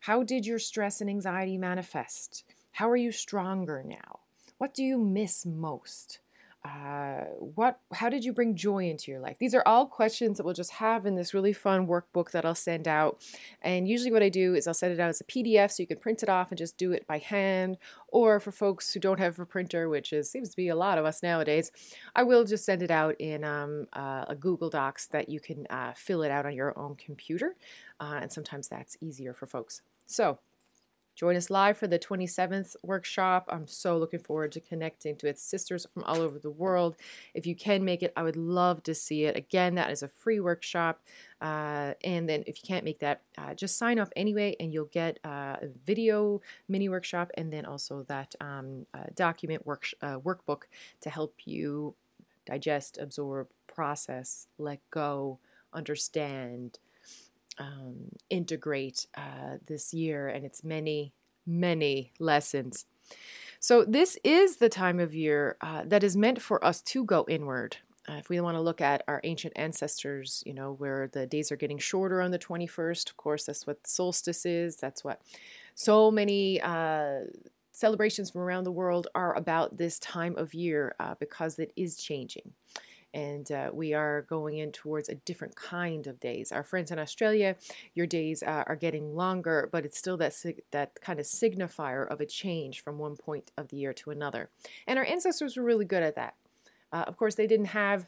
How 0.00 0.22
did 0.22 0.46
your 0.46 0.60
stress 0.60 1.00
and 1.00 1.10
anxiety 1.10 1.58
manifest? 1.58 2.44
How 2.72 2.88
are 2.88 2.96
you 2.96 3.10
stronger 3.10 3.82
now? 3.84 4.20
What 4.58 4.74
do 4.74 4.84
you 4.84 4.98
miss 4.98 5.44
most? 5.44 6.20
Uh, 6.64 7.24
what 7.38 7.78
how 7.92 8.08
did 8.08 8.24
you 8.24 8.32
bring 8.32 8.56
joy 8.56 8.88
into 8.90 9.10
your 9.10 9.20
life? 9.20 9.38
These 9.38 9.54
are 9.54 9.62
all 9.64 9.86
questions 9.86 10.36
that 10.36 10.44
we'll 10.44 10.54
just 10.54 10.72
have 10.72 11.06
in 11.06 11.14
this 11.14 11.32
really 11.32 11.52
fun 11.52 11.86
workbook 11.86 12.32
that 12.32 12.44
i'll 12.44 12.54
send 12.54 12.88
out. 12.88 13.22
And 13.62 13.88
usually 13.88 14.10
what 14.10 14.22
i 14.22 14.28
do 14.28 14.54
is 14.54 14.66
i'll 14.66 14.74
send 14.74 14.92
it 14.92 15.00
out 15.00 15.08
as 15.08 15.20
a 15.20 15.24
pdf 15.24 15.70
so 15.70 15.82
you 15.82 15.86
can 15.86 15.98
print 15.98 16.22
it 16.22 16.28
off 16.28 16.50
and 16.50 16.58
just 16.58 16.76
do 16.76 16.92
it 16.92 17.06
by 17.06 17.18
hand. 17.18 17.78
Or 18.08 18.40
for 18.40 18.50
folks 18.50 18.92
who 18.92 19.00
don't 19.00 19.20
have 19.20 19.38
a 19.38 19.46
printer 19.46 19.88
which 19.88 20.12
is 20.12 20.30
seems 20.30 20.48
to 20.50 20.56
be 20.56 20.68
a 20.68 20.76
lot 20.76 20.98
of 20.98 21.04
us 21.04 21.22
nowadays 21.22 21.70
i 22.16 22.22
will 22.22 22.44
just 22.44 22.64
send 22.64 22.82
it 22.82 22.90
out 22.90 23.14
in 23.20 23.44
um, 23.44 23.86
uh, 23.92 24.24
a 24.28 24.34
google 24.34 24.70
docs 24.70 25.06
that 25.06 25.28
you 25.28 25.40
can 25.40 25.66
uh, 25.70 25.92
fill 25.94 26.22
it 26.22 26.30
out 26.30 26.46
on 26.46 26.54
your 26.54 26.76
own 26.78 26.96
computer. 26.96 27.56
Uh, 28.00 28.18
and 28.22 28.32
sometimes 28.32 28.68
that's 28.68 28.96
easier 29.00 29.32
for 29.32 29.46
folks. 29.46 29.82
So 30.06 30.38
Join 31.18 31.34
us 31.34 31.50
live 31.50 31.76
for 31.76 31.88
the 31.88 31.98
27th 31.98 32.76
workshop. 32.84 33.48
I'm 33.50 33.66
so 33.66 33.98
looking 33.98 34.20
forward 34.20 34.52
to 34.52 34.60
connecting 34.60 35.16
to 35.16 35.26
its 35.26 35.42
sisters 35.42 35.84
from 35.92 36.04
all 36.04 36.20
over 36.20 36.38
the 36.38 36.48
world. 36.48 36.94
If 37.34 37.44
you 37.44 37.56
can 37.56 37.84
make 37.84 38.04
it, 38.04 38.12
I 38.16 38.22
would 38.22 38.36
love 38.36 38.84
to 38.84 38.94
see 38.94 39.24
it. 39.24 39.36
Again, 39.36 39.74
that 39.74 39.90
is 39.90 40.04
a 40.04 40.06
free 40.06 40.38
workshop. 40.38 41.00
Uh, 41.40 41.94
and 42.04 42.28
then 42.28 42.44
if 42.46 42.62
you 42.62 42.68
can't 42.68 42.84
make 42.84 43.00
that, 43.00 43.22
uh, 43.36 43.52
just 43.52 43.76
sign 43.76 43.98
up 43.98 44.12
anyway, 44.14 44.54
and 44.60 44.72
you'll 44.72 44.84
get 44.84 45.18
uh, 45.24 45.56
a 45.60 45.66
video 45.84 46.40
mini 46.68 46.88
workshop 46.88 47.32
and 47.34 47.52
then 47.52 47.66
also 47.66 48.04
that 48.04 48.36
um, 48.40 48.86
uh, 48.94 49.06
document 49.16 49.66
work, 49.66 49.88
uh, 50.00 50.20
workbook 50.20 50.66
to 51.00 51.10
help 51.10 51.34
you 51.44 51.96
digest, 52.46 52.96
absorb, 52.96 53.48
process, 53.66 54.46
let 54.56 54.78
go, 54.92 55.40
understand 55.72 56.78
um, 57.58 58.10
integrate 58.30 59.06
uh, 59.16 59.56
this 59.66 59.92
year 59.92 60.28
and 60.28 60.44
its 60.44 60.64
many, 60.64 61.12
many 61.46 62.12
lessons. 62.18 62.86
So, 63.60 63.84
this 63.84 64.18
is 64.22 64.56
the 64.56 64.68
time 64.68 65.00
of 65.00 65.14
year 65.14 65.56
uh, 65.60 65.82
that 65.86 66.04
is 66.04 66.16
meant 66.16 66.40
for 66.40 66.64
us 66.64 66.80
to 66.82 67.04
go 67.04 67.24
inward. 67.28 67.78
Uh, 68.08 68.14
if 68.14 68.28
we 68.28 68.40
want 68.40 68.56
to 68.56 68.60
look 68.60 68.80
at 68.80 69.02
our 69.08 69.20
ancient 69.24 69.52
ancestors, 69.56 70.42
you 70.46 70.54
know, 70.54 70.72
where 70.74 71.08
the 71.12 71.26
days 71.26 71.52
are 71.52 71.56
getting 71.56 71.78
shorter 71.78 72.22
on 72.22 72.30
the 72.30 72.38
21st, 72.38 73.10
of 73.10 73.16
course, 73.16 73.44
that's 73.44 73.66
what 73.66 73.86
solstice 73.86 74.46
is. 74.46 74.76
That's 74.76 75.04
what 75.04 75.20
so 75.74 76.10
many 76.10 76.60
uh, 76.60 77.20
celebrations 77.72 78.30
from 78.30 78.40
around 78.40 78.64
the 78.64 78.72
world 78.72 79.08
are 79.14 79.36
about 79.36 79.76
this 79.76 79.98
time 79.98 80.36
of 80.36 80.54
year 80.54 80.94
uh, 80.98 81.14
because 81.20 81.58
it 81.58 81.72
is 81.76 81.96
changing 81.96 82.52
and 83.14 83.50
uh, 83.50 83.70
we 83.72 83.94
are 83.94 84.22
going 84.22 84.58
in 84.58 84.72
towards 84.72 85.08
a 85.08 85.14
different 85.14 85.56
kind 85.56 86.06
of 86.06 86.20
days. 86.20 86.52
Our 86.52 86.62
friends 86.62 86.90
in 86.90 86.98
Australia, 86.98 87.56
your 87.94 88.06
days 88.06 88.42
uh, 88.42 88.64
are 88.66 88.76
getting 88.76 89.14
longer, 89.14 89.68
but 89.72 89.84
it's 89.84 89.98
still 89.98 90.16
that 90.18 90.34
that 90.70 91.00
kind 91.00 91.18
of 91.18 91.26
signifier 91.26 92.06
of 92.08 92.20
a 92.20 92.26
change 92.26 92.80
from 92.82 92.98
one 92.98 93.16
point 93.16 93.50
of 93.56 93.68
the 93.68 93.76
year 93.76 93.92
to 93.94 94.10
another. 94.10 94.50
And 94.86 94.98
our 94.98 95.04
ancestors 95.04 95.56
were 95.56 95.62
really 95.64 95.84
good 95.84 96.02
at 96.02 96.16
that. 96.16 96.34
Uh, 96.92 97.04
of 97.06 97.16
course, 97.16 97.34
they 97.34 97.46
didn't 97.46 97.66
have 97.66 98.06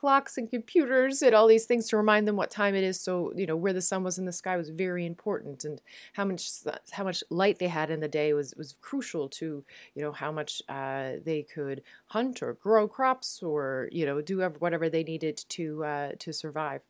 clocks 0.00 0.38
and 0.38 0.48
computers 0.48 1.20
and 1.20 1.34
all 1.34 1.46
these 1.46 1.66
things 1.66 1.88
to 1.88 1.96
remind 1.96 2.26
them 2.26 2.36
what 2.36 2.50
time 2.50 2.74
it 2.74 2.82
is. 2.82 2.98
So 2.98 3.32
you 3.36 3.46
know 3.46 3.56
where 3.56 3.74
the 3.74 3.82
sun 3.82 4.02
was 4.02 4.18
in 4.18 4.24
the 4.24 4.32
sky 4.32 4.56
was 4.56 4.70
very 4.70 5.04
important, 5.04 5.64
and 5.64 5.80
how 6.14 6.24
much 6.24 6.50
how 6.92 7.04
much 7.04 7.22
light 7.28 7.58
they 7.58 7.68
had 7.68 7.90
in 7.90 8.00
the 8.00 8.08
day 8.08 8.32
was 8.32 8.54
was 8.56 8.74
crucial 8.80 9.28
to 9.28 9.62
you 9.94 10.02
know 10.02 10.12
how 10.12 10.32
much 10.32 10.62
uh, 10.68 11.12
they 11.24 11.42
could 11.42 11.82
hunt 12.06 12.42
or 12.42 12.54
grow 12.54 12.88
crops 12.88 13.42
or 13.42 13.88
you 13.92 14.06
know 14.06 14.20
do 14.20 14.40
whatever 14.58 14.88
they 14.88 15.04
needed 15.04 15.36
to 15.50 15.84
uh, 15.84 16.12
to 16.18 16.32
survive. 16.32 16.80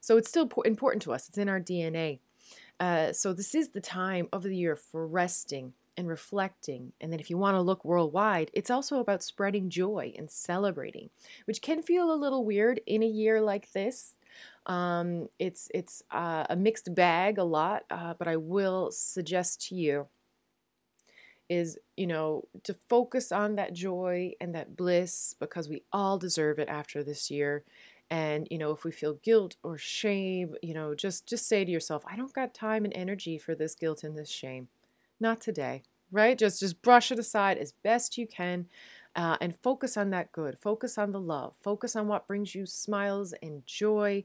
So 0.00 0.16
it's 0.16 0.28
still 0.28 0.50
important 0.64 1.02
to 1.02 1.12
us. 1.12 1.28
It's 1.28 1.38
in 1.38 1.48
our 1.48 1.60
DNA. 1.60 2.18
Uh, 2.80 3.12
so 3.12 3.34
this 3.34 3.54
is 3.54 3.68
the 3.68 3.80
time 3.80 4.26
of 4.32 4.42
the 4.42 4.56
year 4.56 4.74
for 4.74 5.06
resting 5.06 5.74
and 5.96 6.08
reflecting. 6.08 6.92
And 7.00 7.12
then 7.12 7.20
if 7.20 7.30
you 7.30 7.38
want 7.38 7.56
to 7.56 7.60
look 7.60 7.84
worldwide, 7.84 8.50
it's 8.54 8.70
also 8.70 9.00
about 9.00 9.22
spreading 9.22 9.70
joy 9.70 10.12
and 10.16 10.30
celebrating, 10.30 11.10
which 11.44 11.62
can 11.62 11.82
feel 11.82 12.12
a 12.12 12.16
little 12.16 12.44
weird 12.44 12.80
in 12.86 13.02
a 13.02 13.06
year 13.06 13.40
like 13.40 13.72
this. 13.72 14.16
Um, 14.66 15.28
it's 15.38 15.68
it's 15.74 16.02
uh, 16.10 16.46
a 16.48 16.56
mixed 16.56 16.94
bag 16.94 17.38
a 17.38 17.44
lot, 17.44 17.84
uh, 17.90 18.14
but 18.18 18.28
I 18.28 18.36
will 18.36 18.90
suggest 18.90 19.68
to 19.68 19.74
you 19.74 20.06
is 21.50 21.76
you 21.96 22.06
know 22.06 22.44
to 22.62 22.72
focus 22.72 23.32
on 23.32 23.56
that 23.56 23.74
joy 23.74 24.32
and 24.40 24.54
that 24.54 24.76
bliss 24.76 25.34
because 25.40 25.68
we 25.68 25.82
all 25.92 26.16
deserve 26.16 26.60
it 26.60 26.68
after 26.68 27.02
this 27.02 27.30
year 27.30 27.64
and 28.08 28.46
you 28.50 28.56
know 28.56 28.70
if 28.70 28.84
we 28.84 28.92
feel 28.92 29.14
guilt 29.14 29.56
or 29.62 29.76
shame 29.76 30.54
you 30.62 30.72
know 30.72 30.94
just 30.94 31.26
just 31.26 31.48
say 31.48 31.64
to 31.64 31.70
yourself 31.70 32.04
i 32.06 32.16
don't 32.16 32.32
got 32.32 32.54
time 32.54 32.84
and 32.84 32.94
energy 32.94 33.36
for 33.36 33.54
this 33.54 33.74
guilt 33.74 34.04
and 34.04 34.16
this 34.16 34.30
shame 34.30 34.68
not 35.20 35.40
today, 35.40 35.82
right? 36.10 36.38
Just 36.38 36.60
just 36.60 36.82
brush 36.82 37.10
it 37.12 37.18
aside 37.18 37.58
as 37.58 37.72
best 37.84 38.18
you 38.18 38.26
can. 38.26 38.66
uh, 39.16 39.36
and 39.40 39.56
focus 39.56 39.96
on 39.96 40.10
that 40.10 40.30
good. 40.32 40.56
Focus 40.58 40.96
on 40.96 41.10
the 41.10 41.20
love. 41.20 41.54
Focus 41.62 41.96
on 41.96 42.06
what 42.06 42.28
brings 42.28 42.54
you 42.54 42.64
smiles 42.64 43.34
and 43.42 43.66
joy. 43.66 44.22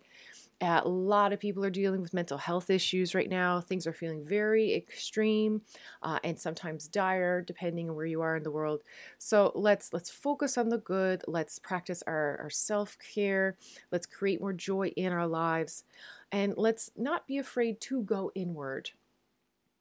Uh, 0.61 0.81
a 0.83 0.89
lot 0.89 1.33
of 1.33 1.39
people 1.39 1.65
are 1.65 1.69
dealing 1.71 2.01
with 2.01 2.13
mental 2.13 2.37
health 2.37 2.69
issues 2.69 3.13
right 3.15 3.29
now. 3.29 3.59
Things 3.61 3.87
are 3.87 3.93
feeling 3.93 4.25
very 4.25 4.73
extreme 4.73 5.61
uh, 6.03 6.19
and 6.23 6.39
sometimes 6.39 6.87
dire, 6.87 7.41
depending 7.41 7.89
on 7.89 7.95
where 7.95 8.05
you 8.05 8.21
are 8.21 8.37
in 8.37 8.43
the 8.43 8.51
world. 8.51 8.81
So 9.17 9.51
let's 9.55 9.91
let's 9.93 10.09
focus 10.09 10.57
on 10.57 10.69
the 10.69 10.77
good. 10.77 11.23
Let's 11.27 11.59
practice 11.59 12.03
our, 12.07 12.39
our 12.41 12.49
self 12.49 12.97
care. 13.13 13.57
Let's 13.91 14.05
create 14.05 14.41
more 14.41 14.53
joy 14.53 14.89
in 14.95 15.11
our 15.11 15.27
lives, 15.27 15.83
and 16.31 16.53
let's 16.57 16.91
not 16.95 17.27
be 17.27 17.37
afraid 17.37 17.81
to 17.81 18.01
go 18.03 18.31
inward 18.35 18.91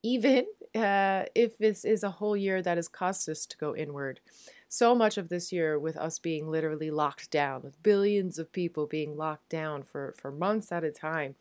even 0.04 0.44
uh, 0.75 1.25
if 1.34 1.56
this 1.56 1.84
is 1.84 2.04
a 2.04 2.11
whole 2.11 2.37
year 2.37 2.61
that 2.61 2.76
has 2.76 2.88
cost 2.88 3.28
us 3.28 3.46
to 3.46 3.56
go 3.56 3.75
inward. 3.75 4.20
So 4.68 4.94
much 4.94 5.16
of 5.16 5.28
this 5.28 5.50
year, 5.50 5.78
with 5.78 5.96
us 5.96 6.18
being 6.18 6.50
literally 6.50 6.90
locked 6.90 7.30
down, 7.30 7.62
with 7.62 7.82
billions 7.82 8.38
of 8.38 8.52
people 8.52 8.87
being 8.87 9.16
locked 9.16 9.49
down 9.49 9.82
for, 9.82 10.14
for 10.18 10.30
months 10.30 10.70
at 10.70 10.84
a 10.84 10.90
time. 10.90 11.37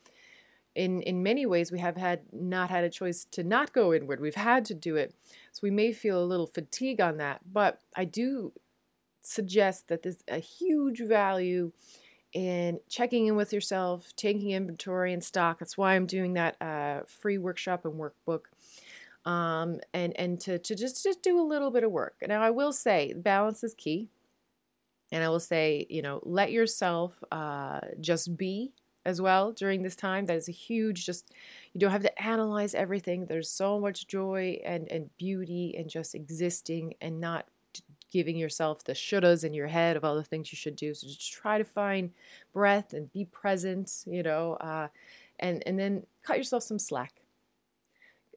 In, 0.75 1.01
in 1.01 1.21
many 1.21 1.45
ways, 1.45 1.71
we 1.71 1.79
have 1.79 1.97
had 1.97 2.21
not 2.31 2.69
had 2.69 2.83
a 2.83 2.89
choice 2.89 3.25
to 3.31 3.43
not 3.43 3.73
go 3.73 3.93
inward. 3.93 4.21
We've 4.21 4.33
had 4.33 4.65
to 4.65 4.73
do 4.73 4.95
it. 4.95 5.13
So 5.51 5.59
we 5.61 5.71
may 5.71 5.91
feel 5.91 6.23
a 6.23 6.25
little 6.25 6.47
fatigue 6.47 7.01
on 7.01 7.17
that. 7.17 7.41
But 7.51 7.79
I 7.95 8.05
do 8.05 8.53
suggest 9.21 9.87
that 9.89 10.03
there's 10.03 10.23
a 10.27 10.39
huge 10.39 11.01
value 11.01 11.71
in 12.33 12.79
checking 12.89 13.27
in 13.27 13.35
with 13.35 13.53
yourself, 13.53 14.13
taking 14.15 14.51
inventory 14.51 15.13
and 15.13 15.23
stock. 15.23 15.59
That's 15.59 15.77
why 15.77 15.95
I'm 15.95 16.07
doing 16.07 16.33
that 16.33 16.59
uh, 16.61 17.01
free 17.07 17.37
workshop 17.37 17.85
and 17.85 17.93
workbook. 17.93 18.45
Um, 19.25 19.79
and 19.93 20.17
and 20.19 20.39
to, 20.41 20.59
to 20.59 20.75
just 20.75 21.03
just 21.03 21.21
do 21.21 21.39
a 21.39 21.41
little 21.41 21.71
bit 21.71 21.83
of 21.83 21.91
work. 21.91 22.15
Now 22.27 22.41
I 22.41 22.49
will 22.49 22.73
say 22.73 23.13
balance 23.13 23.63
is 23.63 23.73
key, 23.73 24.09
and 25.11 25.23
I 25.23 25.29
will 25.29 25.39
say 25.39 25.85
you 25.89 26.01
know 26.01 26.19
let 26.23 26.51
yourself 26.51 27.23
uh, 27.31 27.79
just 28.01 28.35
be 28.35 28.73
as 29.05 29.21
well 29.21 29.51
during 29.51 29.81
this 29.81 29.95
time. 29.95 30.25
That 30.25 30.37
is 30.37 30.49
a 30.49 30.53
huge 30.53 31.05
just 31.05 31.31
you 31.73 31.79
don't 31.79 31.91
have 31.91 32.03
to 32.03 32.21
analyze 32.21 32.75
everything. 32.75 33.25
There's 33.25 33.49
so 33.49 33.79
much 33.79 34.07
joy 34.07 34.59
and 34.65 34.91
and 34.91 35.09
beauty 35.17 35.75
and 35.77 35.89
just 35.89 36.15
existing 36.15 36.95
and 37.01 37.19
not 37.19 37.47
giving 38.11 38.37
yourself 38.37 38.83
the 38.83 38.93
shouldas 38.93 39.43
in 39.43 39.55
your 39.55 39.67
head 39.67 39.97
of 39.97 40.05
all 40.05 40.15
the 40.15 40.23
things 40.23 40.51
you 40.51 40.55
should 40.55 40.75
do. 40.75 40.93
So 40.93 41.07
just 41.07 41.33
try 41.33 41.57
to 41.57 41.63
find 41.63 42.11
breath 42.53 42.93
and 42.93 43.11
be 43.11 43.25
present, 43.25 44.03
you 44.05 44.21
know, 44.21 44.53
uh, 44.53 44.87
and 45.39 45.63
and 45.65 45.79
then 45.79 46.05
cut 46.23 46.37
yourself 46.37 46.63
some 46.63 46.79
slack. 46.79 47.22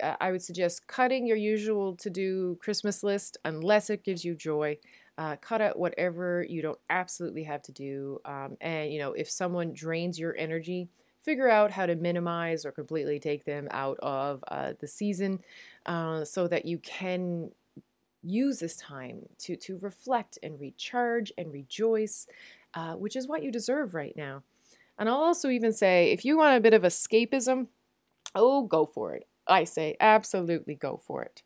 Uh, 0.03 0.17
I 0.21 0.31
would 0.33 0.43
suggest 0.43 0.87
cutting 0.87 1.27
your 1.27 1.37
usual 1.37 1.97
to 1.97 2.11
do 2.11 2.57
Christmas 2.61 3.03
list 3.03 3.39
unless 3.45 3.91
it 3.91 4.05
gives 4.05 4.25
you 4.25 4.35
joy. 4.35 4.79
Uh, 5.19 5.37
cut 5.37 5.63
out 5.63 5.79
whatever 5.79 6.45
you 6.49 6.61
don't 6.61 6.79
absolutely 6.91 7.45
have 7.45 7.63
to 7.63 7.73
do. 7.73 8.21
Um, 8.27 8.57
and, 8.61 8.93
you 8.93 8.99
know, 8.99 9.13
if 9.13 9.31
someone 9.31 9.73
drains 9.73 10.19
your 10.19 10.37
energy, 10.37 10.89
figure 11.23 11.49
out 11.49 11.71
how 11.71 11.87
to 11.87 11.97
minimize 11.97 12.67
or 12.67 12.71
completely 12.71 13.19
take 13.19 13.45
them 13.45 13.67
out 13.71 13.99
of 14.01 14.45
uh, 14.49 14.75
the 14.79 14.87
season 14.87 15.41
uh, 15.87 16.25
so 16.25 16.47
that 16.47 16.67
you 16.67 16.79
can 16.79 17.51
use 18.23 18.59
this 18.59 18.77
time 18.77 19.21
to, 19.39 19.57
to 19.57 19.79
reflect 19.79 20.39
and 20.43 20.61
recharge 20.61 21.33
and 21.39 21.53
rejoice, 21.53 22.27
uh, 22.75 22.93
which 22.95 23.17
is 23.17 23.27
what 23.27 23.43
you 23.43 23.51
deserve 23.51 23.95
right 23.95 24.17
now. 24.17 24.43
And 24.99 25.09
I'll 25.09 25.17
also 25.17 25.49
even 25.49 25.73
say 25.73 26.13
if 26.13 26.25
you 26.25 26.37
want 26.37 26.57
a 26.57 26.61
bit 26.61 26.75
of 26.75 26.83
escapism, 26.83 27.69
oh, 28.35 28.63
go 28.63 28.85
for 28.87 29.15
it. 29.15 29.27
I 29.49 29.65
say 29.65 29.97
absolutely 30.01 30.75
go 30.75 31.01
for 31.05 31.23
it. 31.23 31.43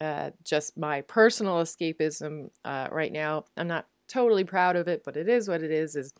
Uh, 0.00 0.30
just 0.42 0.76
my 0.76 1.02
personal 1.02 1.56
escapism 1.56 2.50
uh, 2.64 2.88
right 2.90 3.12
now. 3.12 3.44
I'm 3.56 3.68
not 3.68 3.86
totally 4.08 4.44
proud 4.44 4.76
of 4.76 4.88
it, 4.88 5.02
but 5.04 5.16
it 5.16 5.28
is 5.28 5.48
what 5.48 5.62
it 5.62 5.70
is. 5.70 5.94
Is 5.96 6.12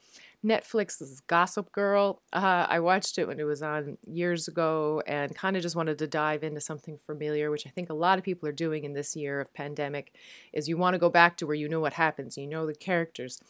Netflix's 0.45 1.21
Gossip 1.21 1.71
Girl. 1.73 2.23
Uh, 2.33 2.67
I 2.69 2.81
watched 2.81 3.19
it 3.19 3.29
when 3.29 3.39
it 3.39 3.45
was 3.45 3.63
on 3.63 3.99
years 4.05 4.49
ago 4.49 5.03
and 5.07 5.35
kind 5.35 5.57
of 5.57 5.63
just 5.63 5.77
wanted 5.77 5.99
to 5.99 6.07
dive 6.07 6.43
into 6.43 6.61
something 6.61 6.99
familiar, 7.07 7.51
which 7.51 7.67
I 7.67 7.71
think 7.71 7.91
a 7.91 7.95
lot 7.95 8.19
of 8.19 8.25
people 8.25 8.49
are 8.49 8.53
doing 8.53 8.85
in 8.85 8.93
this 8.95 9.15
year 9.15 9.41
of 9.41 9.53
pandemic. 9.55 10.15
Is 10.53 10.69
you 10.69 10.77
want 10.77 10.95
to 10.95 10.99
go 10.99 11.11
back 11.11 11.37
to 11.39 11.47
where 11.47 11.55
you 11.55 11.69
know 11.69 11.81
what 11.81 11.93
happens, 11.93 12.37
you 12.37 12.47
know 12.47 12.67
the 12.67 12.75
characters, 12.75 13.41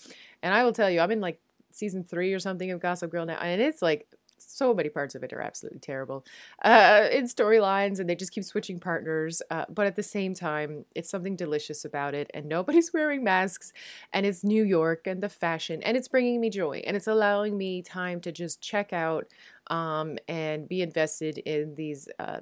and 0.43 0.55
I 0.55 0.65
will 0.65 0.73
tell 0.73 0.91
you, 0.91 1.01
I'm 1.01 1.11
in 1.11 1.21
like 1.21 1.41
season 1.71 2.05
three 2.05 2.35
or 2.35 2.39
something 2.39 2.71
of 2.71 2.81
Gossip 2.81 3.11
Girl 3.11 3.25
now, 3.25 3.39
and 3.39 3.61
it's 3.61 3.83
like 3.83 4.07
so 4.49 4.75
many 4.75 4.89
parts 4.89 5.15
of 5.15 5.23
it 5.23 5.33
are 5.33 5.41
absolutely 5.41 5.81
terrible 5.81 6.25
uh, 6.65 7.09
in 7.11 7.25
storylines, 7.25 7.99
and 8.01 8.09
they 8.09 8.15
just 8.15 8.33
keep 8.33 8.45
switching 8.45 8.81
partners. 8.81 9.43
Uh, 9.51 9.65
but 9.69 9.87
at 9.87 9.97
the 9.97 10.03
same 10.03 10.35
time, 10.35 10.85
it's 10.95 11.11
something 11.11 11.37
delicious 11.37 11.85
about 11.85 12.15
it, 12.15 12.31
and 12.35 12.47
nobody's 12.49 12.93
wearing 12.93 13.25
masks, 13.25 13.73
and 14.13 14.27
it's 14.27 14.45
New 14.45 14.65
York 14.65 15.07
and 15.07 15.23
the 15.23 15.29
fashion, 15.29 15.83
and 15.83 15.97
it's 15.97 16.09
bringing 16.09 16.41
me 16.41 16.51
joy, 16.51 16.83
and 16.87 16.97
it's 16.97 17.07
allowing 17.07 17.57
me 17.57 17.83
time 17.83 18.21
to 18.21 18.33
just 18.33 18.61
check 18.61 18.93
out 18.93 19.27
um, 19.69 20.19
and 20.29 20.69
be 20.69 20.83
invested 20.83 21.39
in 21.39 21.75
these 21.75 22.09
uh, 22.19 22.41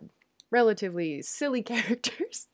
relatively 0.51 1.23
silly 1.23 1.63
characters. 1.63 2.49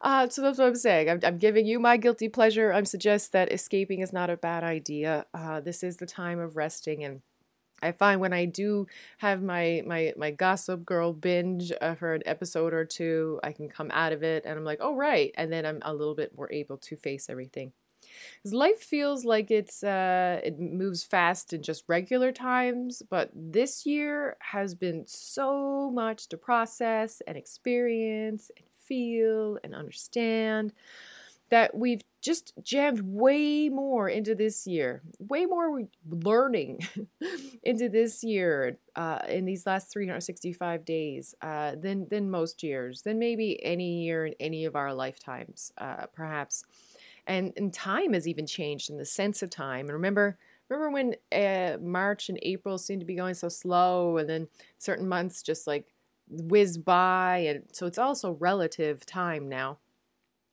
Uh, 0.00 0.28
so 0.28 0.42
that's 0.42 0.58
what 0.58 0.68
I'm 0.68 0.74
saying. 0.74 1.10
I'm, 1.10 1.20
I'm, 1.24 1.38
giving 1.38 1.66
you 1.66 1.80
my 1.80 1.96
guilty 1.96 2.28
pleasure. 2.28 2.72
I'm 2.72 2.84
suggest 2.84 3.32
that 3.32 3.52
escaping 3.52 4.00
is 4.00 4.12
not 4.12 4.30
a 4.30 4.36
bad 4.36 4.62
idea. 4.62 5.26
Uh, 5.34 5.60
this 5.60 5.82
is 5.82 5.96
the 5.96 6.06
time 6.06 6.38
of 6.38 6.56
resting 6.56 7.02
and 7.02 7.22
I 7.82 7.92
find 7.92 8.20
when 8.20 8.32
I 8.32 8.44
do 8.44 8.86
have 9.18 9.42
my 9.42 9.82
my 9.86 10.12
my 10.16 10.30
Gossip 10.30 10.84
Girl 10.84 11.12
binge 11.12 11.72
uh, 11.80 11.94
for 11.94 12.14
an 12.14 12.22
episode 12.26 12.72
or 12.74 12.84
two, 12.84 13.40
I 13.42 13.52
can 13.52 13.68
come 13.68 13.90
out 13.92 14.12
of 14.12 14.22
it 14.22 14.44
and 14.44 14.58
I'm 14.58 14.64
like, 14.64 14.78
oh 14.80 14.94
right, 14.94 15.32
and 15.36 15.52
then 15.52 15.64
I'm 15.66 15.80
a 15.82 15.94
little 15.94 16.14
bit 16.14 16.36
more 16.36 16.52
able 16.52 16.78
to 16.78 16.96
face 16.96 17.28
everything. 17.28 17.72
Because 18.36 18.54
life 18.54 18.78
feels 18.80 19.24
like 19.24 19.50
it's 19.50 19.82
uh, 19.82 20.40
it 20.44 20.58
moves 20.58 21.02
fast 21.02 21.52
in 21.52 21.62
just 21.62 21.84
regular 21.88 22.32
times, 22.32 23.02
but 23.08 23.30
this 23.34 23.86
year 23.86 24.36
has 24.40 24.74
been 24.74 25.04
so 25.06 25.90
much 25.90 26.28
to 26.28 26.36
process 26.36 27.20
and 27.26 27.36
experience 27.36 28.50
and 28.56 28.66
feel 28.86 29.58
and 29.62 29.74
understand 29.74 30.72
that 31.50 31.74
we've 31.74 32.02
just 32.20 32.52
jammed 32.62 33.00
way 33.00 33.68
more 33.68 34.08
into 34.08 34.34
this 34.34 34.66
year, 34.66 35.02
way 35.18 35.46
more 35.46 35.82
learning 36.08 36.86
into 37.62 37.88
this 37.88 38.22
year 38.22 38.78
uh, 38.96 39.20
in 39.28 39.44
these 39.44 39.64
last 39.66 39.92
365 39.92 40.84
days 40.84 41.34
uh, 41.42 41.74
than 41.76 42.08
than 42.08 42.30
most 42.30 42.62
years, 42.62 43.02
than 43.02 43.18
maybe 43.18 43.62
any 43.64 44.04
year 44.04 44.26
in 44.26 44.34
any 44.40 44.64
of 44.64 44.76
our 44.76 44.92
lifetimes, 44.92 45.72
uh, 45.78 46.06
perhaps. 46.12 46.64
And 47.26 47.52
and 47.56 47.72
time 47.72 48.12
has 48.14 48.26
even 48.26 48.46
changed 48.46 48.90
in 48.90 48.98
the 48.98 49.04
sense 49.04 49.42
of 49.42 49.50
time. 49.50 49.86
And 49.86 49.92
remember. 49.94 50.38
Remember 50.70 50.90
when 50.90 51.14
uh, 51.32 51.78
March 51.80 52.28
and 52.28 52.38
April 52.42 52.76
seemed 52.76 53.00
to 53.00 53.06
be 53.06 53.14
going 53.14 53.32
so 53.32 53.48
slow, 53.48 54.18
and 54.18 54.28
then 54.28 54.48
certain 54.76 55.08
months 55.08 55.42
just 55.42 55.66
like 55.66 55.94
whiz 56.28 56.76
by, 56.76 57.38
and 57.38 57.62
so 57.72 57.86
it's 57.86 57.96
also 57.96 58.32
relative 58.32 59.06
time 59.06 59.48
now. 59.48 59.78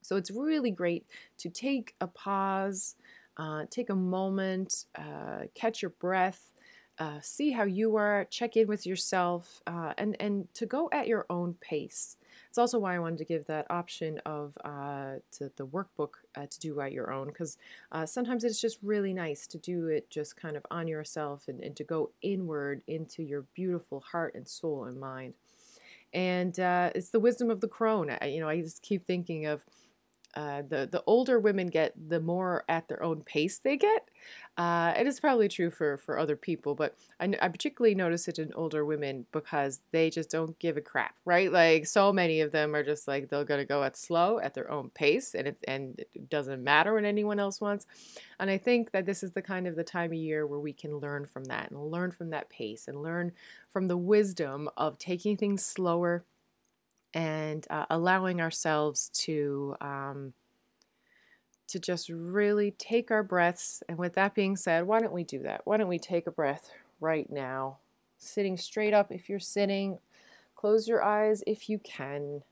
So 0.06 0.18
it's 0.18 0.30
really 0.30 0.70
great 0.70 1.08
to 1.40 1.50
take 1.50 1.96
a 2.00 2.06
pause, 2.06 2.96
uh, 3.38 3.66
take 3.72 3.90
a 3.90 3.96
moment, 3.96 4.86
uh, 4.96 5.48
catch 5.56 5.82
your 5.82 5.90
breath, 5.90 6.54
uh, 7.00 7.20
see 7.22 7.52
how 7.52 7.64
you 7.64 7.96
are, 7.96 8.26
check 8.30 8.56
in 8.56 8.68
with 8.68 8.86
yourself, 8.86 9.62
uh, 9.68 9.94
and, 9.98 10.16
and 10.20 10.48
to 10.54 10.66
go 10.66 10.90
at 10.94 11.08
your 11.08 11.26
own 11.30 11.56
pace. 11.60 12.18
It's 12.48 12.58
also 12.58 12.78
why 12.80 12.96
I 12.96 13.00
wanted 13.00 13.18
to 13.18 13.26
give 13.26 13.48
that 13.48 13.66
option 13.70 14.22
of 14.26 14.58
uh, 14.64 15.16
to 15.34 15.52
the 15.58 15.66
workbook 15.66 16.12
uh, 16.38 16.46
to 16.50 16.60
do 16.60 16.80
at 16.80 16.94
your 16.94 17.12
own, 17.12 17.28
because 17.28 17.58
sometimes 18.06 18.44
it's 18.44 18.62
just 18.62 18.78
really 18.84 19.14
nice 19.14 19.48
to 19.48 19.58
do 19.58 19.88
it 19.88 20.10
just 20.10 20.38
kind 20.38 20.56
of 20.56 20.66
on 20.72 20.88
yourself 20.88 21.48
and, 21.48 21.62
and 21.62 21.76
to 21.76 21.84
go 21.84 22.12
inward 22.22 22.82
into 22.88 23.24
your 23.24 23.42
beautiful 23.56 24.00
heart 24.12 24.36
and 24.36 24.48
soul 24.48 24.86
and 24.86 25.00
mind. 25.00 25.34
And 26.14 26.58
it's 26.96 27.10
the 27.10 27.20
wisdom 27.20 27.50
of 27.50 27.60
the 27.60 27.68
crone. 27.68 28.10
I, 28.22 28.28
you 28.28 28.40
know, 28.40 28.48
I 28.48 28.62
just 28.62 28.82
keep 28.82 29.06
thinking 29.06 29.48
of 29.48 29.66
uh, 30.36 30.62
the 30.68 30.88
the 30.92 31.04
older 31.08 31.40
women 31.40 31.68
get, 31.68 31.94
the 32.10 32.20
more 32.20 32.66
at 32.68 32.88
their 32.88 33.02
own 33.02 33.22
pace 33.22 33.60
they 33.60 33.78
get. 33.78 34.10
Uh, 34.58 34.94
it 34.98 35.08
is 35.08 35.20
probably 35.20 35.48
true 35.48 35.70
for 35.70 35.98
for 35.98 36.18
other 36.18 36.36
people, 36.36 36.76
but 36.76 36.96
I, 37.20 37.34
I 37.42 37.50
particularly 37.50 37.96
notice 37.96 38.28
it 38.28 38.40
in 38.40 38.54
older 38.54 38.86
women 38.86 39.26
because 39.32 39.82
they 39.92 40.10
just 40.10 40.30
don't 40.30 40.58
give 40.60 40.78
a 40.78 40.82
crap, 40.82 41.16
right? 41.26 41.52
Like 41.52 41.86
so 41.88 42.12
many 42.12 42.42
of 42.42 42.52
them 42.52 42.76
are 42.76 42.84
just 42.84 43.08
like 43.08 43.30
they're 43.30 43.46
gonna 43.46 43.66
go 43.66 43.84
at 43.84 43.98
slow 43.98 44.40
at 44.40 44.54
their 44.54 44.70
own 44.70 44.90
pace, 44.90 45.36
and 45.36 45.48
it 45.48 45.58
and 45.68 46.00
it 46.14 46.30
doesn't 46.30 46.64
matter 46.64 46.94
what 46.94 47.06
anyone 47.06 47.40
else 47.40 47.62
wants. 47.62 47.86
And 48.40 48.50
I 48.50 48.58
think 48.58 48.92
that 48.92 49.06
this 49.06 49.24
is 49.24 49.32
the 49.32 49.42
kind 49.42 49.68
of 49.68 49.76
the 49.76 49.84
time 49.84 50.12
of 50.12 50.18
year 50.18 50.46
where 50.46 50.60
we 50.60 50.74
can 50.74 50.98
learn 50.98 51.26
from 51.26 51.46
that 51.46 51.72
and 51.72 51.92
learn 51.92 52.12
from 52.12 52.30
that 52.32 52.50
pace 52.50 52.88
and 52.88 53.02
learn 53.02 53.32
from 53.72 53.88
the 53.88 53.98
wisdom 53.98 54.70
of 54.78 54.98
taking 54.98 55.38
things 55.38 55.66
slower 55.66 56.24
and 57.16 57.66
uh, 57.72 57.86
allowing 57.90 58.40
ourselves 58.40 59.10
to 59.14 59.76
um, 59.82 60.34
to 61.68 61.80
just 61.80 62.10
really 62.10 62.70
take 62.70 63.10
our 63.10 63.24
breaths. 63.24 63.82
And 63.90 63.98
with 63.98 64.14
that 64.14 64.36
being 64.36 64.56
said, 64.56 64.86
why 64.86 65.00
don't 65.00 65.12
we 65.12 65.24
do 65.24 65.40
that? 65.40 65.62
Why 65.66 65.78
don't 65.78 65.88
we 65.88 65.98
take 65.98 66.28
a 66.28 66.32
breath 66.32 66.70
right 67.00 67.28
now, 67.32 67.78
sitting 68.20 68.56
straight 68.58 68.94
up 68.94 69.12
if 69.12 69.28
you're 69.28 69.40
sitting. 69.40 69.98
Close 70.56 70.88
your 70.88 71.04
eyes 71.04 71.44
if 71.48 71.68
you 71.68 71.80
can. 71.80 72.44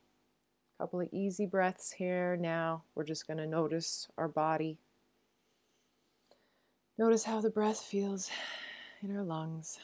A 0.79 0.83
couple 0.83 1.01
of 1.01 1.09
easy 1.11 1.45
breaths 1.45 1.91
here 1.91 2.35
now. 2.35 2.81
We're 2.95 3.03
just 3.03 3.27
going 3.27 3.37
to 3.37 3.45
notice 3.45 4.07
our 4.17 4.27
body 4.27 4.79
Notice 6.95 7.23
how 7.23 7.41
the 7.41 7.49
breath 7.49 7.81
feels 7.81 8.29
in 9.01 9.17
our 9.17 9.23
lungs. 9.23 9.79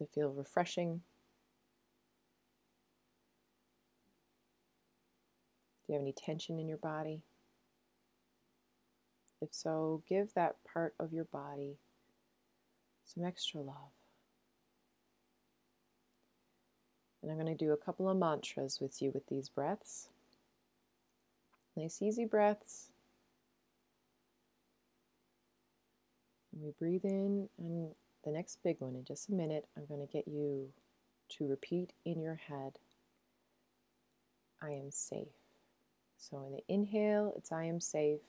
It 0.00 0.10
feel 0.14 0.28
refreshing? 0.30 1.02
Do 5.86 5.92
you 5.92 5.94
have 5.94 6.02
any 6.02 6.12
tension 6.12 6.58
in 6.58 6.68
your 6.68 6.78
body? 6.78 7.22
If 9.40 9.52
so, 9.52 10.02
give 10.08 10.34
that 10.34 10.56
part 10.72 10.94
of 11.00 11.12
your 11.12 11.24
body 11.24 11.78
some 13.04 13.24
extra 13.24 13.60
love. 13.60 13.92
And 17.22 17.30
I'm 17.30 17.38
going 17.38 17.56
to 17.56 17.64
do 17.64 17.72
a 17.72 17.76
couple 17.76 18.08
of 18.08 18.16
mantras 18.16 18.80
with 18.80 19.02
you 19.02 19.10
with 19.12 19.26
these 19.28 19.48
breaths. 19.48 20.08
Nice, 21.76 22.02
easy 22.02 22.24
breaths. 22.24 22.90
And 26.52 26.62
we 26.62 26.70
breathe 26.78 27.04
in, 27.04 27.48
and 27.58 27.90
the 28.24 28.30
next 28.30 28.58
big 28.62 28.76
one 28.80 28.94
in 28.94 29.04
just 29.04 29.28
a 29.28 29.32
minute, 29.32 29.66
I'm 29.76 29.86
going 29.86 30.06
to 30.06 30.12
get 30.12 30.28
you 30.28 30.68
to 31.30 31.46
repeat 31.46 31.92
in 32.04 32.20
your 32.20 32.36
head 32.36 32.78
I 34.60 34.70
am 34.70 34.90
safe. 34.90 35.28
So 36.16 36.44
in 36.44 36.52
the 36.52 36.64
inhale, 36.68 37.32
it's 37.36 37.52
I 37.52 37.64
am 37.64 37.80
safe, 37.80 38.20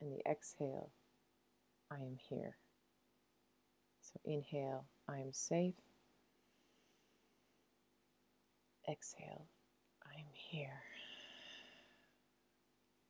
and 0.00 0.12
the 0.12 0.28
exhale, 0.28 0.90
I 1.90 1.96
am 1.96 2.16
here. 2.28 2.56
So 4.00 4.18
inhale, 4.24 4.86
I 5.08 5.18
am 5.18 5.32
safe. 5.32 5.74
Exhale, 8.90 9.46
I 10.04 10.18
am 10.18 10.26
here. 10.32 10.82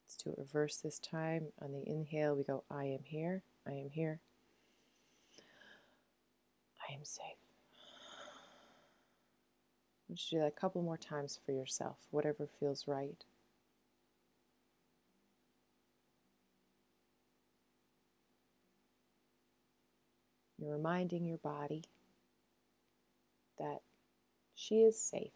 Let's 0.05 0.23
do 0.23 0.31
it 0.31 0.39
reverse 0.39 0.77
this 0.77 0.99
time. 0.99 1.47
On 1.63 1.73
the 1.73 1.83
inhale, 1.87 2.35
we 2.37 2.45
go, 2.45 2.65
I 2.71 2.85
am 2.85 3.05
here, 3.05 3.45
I 3.67 3.73
am 3.73 3.89
here. 3.91 4.21
I 7.03 7.05
am 7.05 7.07
safe. 7.07 7.37
Would 10.09 10.21
you 10.31 10.39
do 10.39 10.43
that 10.43 10.49
a 10.57 10.61
couple 10.61 10.83
more 10.83 10.97
times 10.97 11.41
for 11.45 11.51
yourself, 11.51 11.97
whatever 12.13 12.47
feels 12.47 12.87
right. 12.87 13.25
You're 20.59 20.77
reminding 20.77 21.27
your 21.27 21.39
body 21.39 21.83
that 23.59 23.81
she 24.55 24.83
is 24.83 24.97
safe 24.97 25.33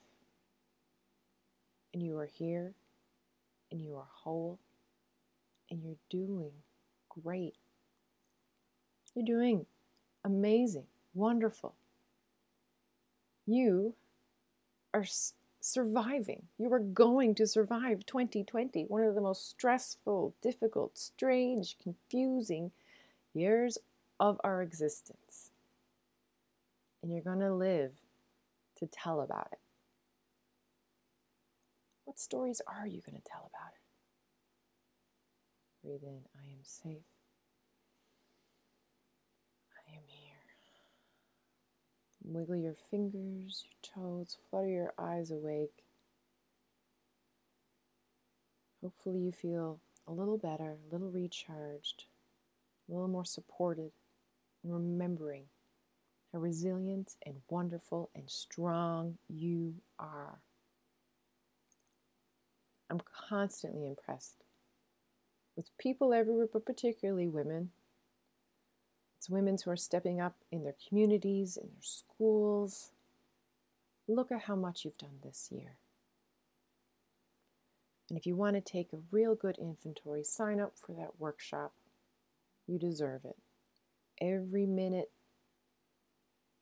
and 1.93 2.01
you 2.01 2.17
are 2.19 2.31
here 2.33 2.75
and 3.73 3.81
you 3.81 3.97
are 3.97 4.07
whole 4.09 4.61
and 5.69 5.83
you're 5.83 5.97
doing 6.11 6.53
great. 7.09 7.57
You're 9.17 9.25
doing 9.25 9.67
amazing, 10.25 10.87
wonderful. 11.17 11.75
You 13.47 13.95
are 14.93 15.05
surviving. 15.61 16.45
You 16.59 16.73
are 16.73 16.79
going 16.79 17.35
to 17.37 17.47
survive 17.47 18.07
2020, 18.07 18.85
one 18.85 19.03
of 19.03 19.15
the 19.15 19.21
most 19.21 19.49
stressful, 19.49 20.35
difficult, 20.43 20.99
strange, 20.99 21.77
confusing 21.83 22.71
years 23.35 23.79
of 24.21 24.41
our 24.45 24.63
existence. 24.63 25.51
And 27.03 27.13
you're 27.13 27.23
going 27.23 27.41
to 27.41 27.55
live 27.55 27.93
to 28.79 28.87
tell 28.87 29.21
about 29.21 29.49
it. 29.53 29.59
What 32.05 32.19
stories 32.19 32.61
are 32.67 32.87
you 32.87 33.01
going 33.05 33.21
to 33.21 33.29
tell 33.29 33.51
about 33.53 33.73
it? 33.73 33.81
Breathe 35.87 36.03
in, 36.03 36.21
I 36.35 36.47
am 36.53 36.63
safe. 36.63 37.05
I 39.77 39.93
am 39.93 40.03
here. 40.07 40.37
Wiggle 42.29 42.57
your 42.57 42.75
fingers, 42.91 43.65
your 43.65 43.95
toes, 43.95 44.37
flutter 44.51 44.69
your 44.69 44.93
eyes 44.99 45.31
awake. 45.31 45.85
Hopefully, 48.83 49.21
you 49.21 49.33
feel 49.33 49.79
a 50.09 50.13
little 50.13 50.37
better, 50.37 50.73
a 50.73 50.93
little 50.93 51.11
recharged, 51.11 52.05
a 52.89 52.93
little 52.93 53.09
more 53.09 53.25
supported 53.25 53.93
and 54.65 54.73
remembering 54.73 55.45
how 56.33 56.41
resilient 56.41 57.15
and 57.25 57.37
wonderful 57.49 58.11
and 58.15 58.29
strong 58.29 59.19
you 59.29 59.75
are. 59.99 60.41
I'm 62.91 63.01
constantly 63.29 63.87
impressed 63.87 64.43
with 65.57 65.77
people 65.79 66.13
everywhere, 66.13 66.49
but 66.53 66.67
particularly 66.67 67.29
women. 67.29 67.71
It's 69.27 69.31
women 69.33 69.59
who 69.65 69.73
are 69.73 69.77
stepping 69.77 70.21
up 70.21 70.37
in 70.53 70.63
their 70.63 70.77
communities, 70.89 71.57
in 71.57 71.67
their 71.67 71.83
schools. 71.83 72.93
Look 74.07 74.31
at 74.31 74.43
how 74.43 74.55
much 74.55 74.85
you've 74.85 74.99
done 74.99 75.19
this 75.25 75.49
year. 75.51 75.79
And 78.09 78.17
if 78.17 78.25
you 78.25 78.37
want 78.37 78.55
to 78.55 78.61
take 78.61 78.93
a 78.93 78.99
real 79.11 79.35
good 79.35 79.59
inventory, 79.59 80.23
sign 80.23 80.61
up 80.61 80.75
for 80.77 80.93
that 80.93 81.19
workshop. 81.19 81.73
You 82.69 82.79
deserve 82.79 83.25
it 83.25 83.37
every 84.21 84.65
minute 84.65 85.11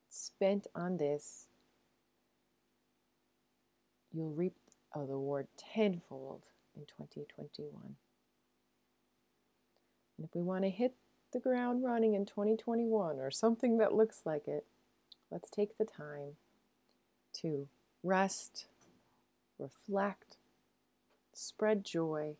spent 0.09 0.67
on 0.75 0.97
this, 0.97 1.49
you'll 4.11 4.31
reap 4.31 4.55
the 4.95 5.01
reward 5.01 5.49
tenfold 5.59 6.45
in 6.75 6.87
2021. 6.87 7.97
And 10.17 10.25
if 10.25 10.35
we 10.35 10.41
want 10.41 10.65
to 10.65 10.71
hit 10.71 10.95
the 11.35 11.41
ground 11.41 11.85
running 11.85 12.15
in 12.15 12.25
2021 12.25 13.19
or 13.19 13.31
something 13.31 13.77
that 13.77 13.93
looks 13.93 14.23
like 14.25 14.49
it, 14.49 14.65
let's 15.31 15.51
take 15.51 15.77
the 15.77 15.85
time 15.85 16.37
to 17.35 17.69
rest, 18.03 18.67
reflect, 19.59 20.37
spread 21.33 21.85
joy, 21.85 22.37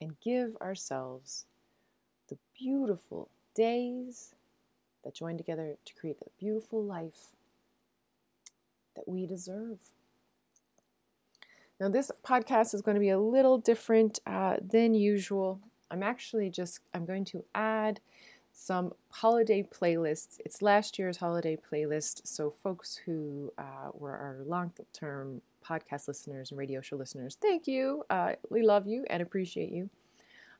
and 0.00 0.18
give 0.20 0.56
ourselves 0.62 1.46
the 2.28 2.38
beautiful 2.58 3.28
days 3.54 4.34
that 5.02 5.14
join 5.14 5.36
together 5.36 5.76
to 5.84 5.94
create 5.94 6.20
the 6.20 6.30
beautiful 6.38 6.82
life 6.82 7.32
that 8.94 9.08
we 9.08 9.26
deserve. 9.26 9.78
Now, 11.80 11.88
this 11.88 12.12
podcast 12.24 12.72
is 12.72 12.82
going 12.82 12.94
to 12.94 13.00
be 13.00 13.10
a 13.10 13.18
little 13.18 13.58
different 13.58 14.20
uh, 14.26 14.58
than 14.62 14.94
usual. 14.94 15.60
I'm 15.90 16.02
actually 16.02 16.50
just 16.50 16.80
I'm 16.92 17.04
going 17.04 17.24
to 17.26 17.44
add 17.54 18.00
some 18.52 18.92
holiday 19.10 19.62
playlists. 19.62 20.38
It's 20.44 20.62
last 20.62 20.98
year's 20.98 21.16
holiday 21.16 21.56
playlist, 21.56 22.20
so 22.24 22.50
folks 22.50 22.96
who 23.04 23.52
uh, 23.58 23.90
were 23.92 24.12
our 24.16 24.38
long-term 24.46 25.42
podcast 25.64 26.06
listeners 26.06 26.50
and 26.50 26.58
radio 26.58 26.80
show 26.80 26.96
listeners, 26.96 27.36
thank 27.40 27.66
you. 27.66 28.04
Uh, 28.10 28.34
we 28.50 28.62
love 28.62 28.86
you 28.86 29.04
and 29.10 29.22
appreciate 29.22 29.72
you. 29.72 29.90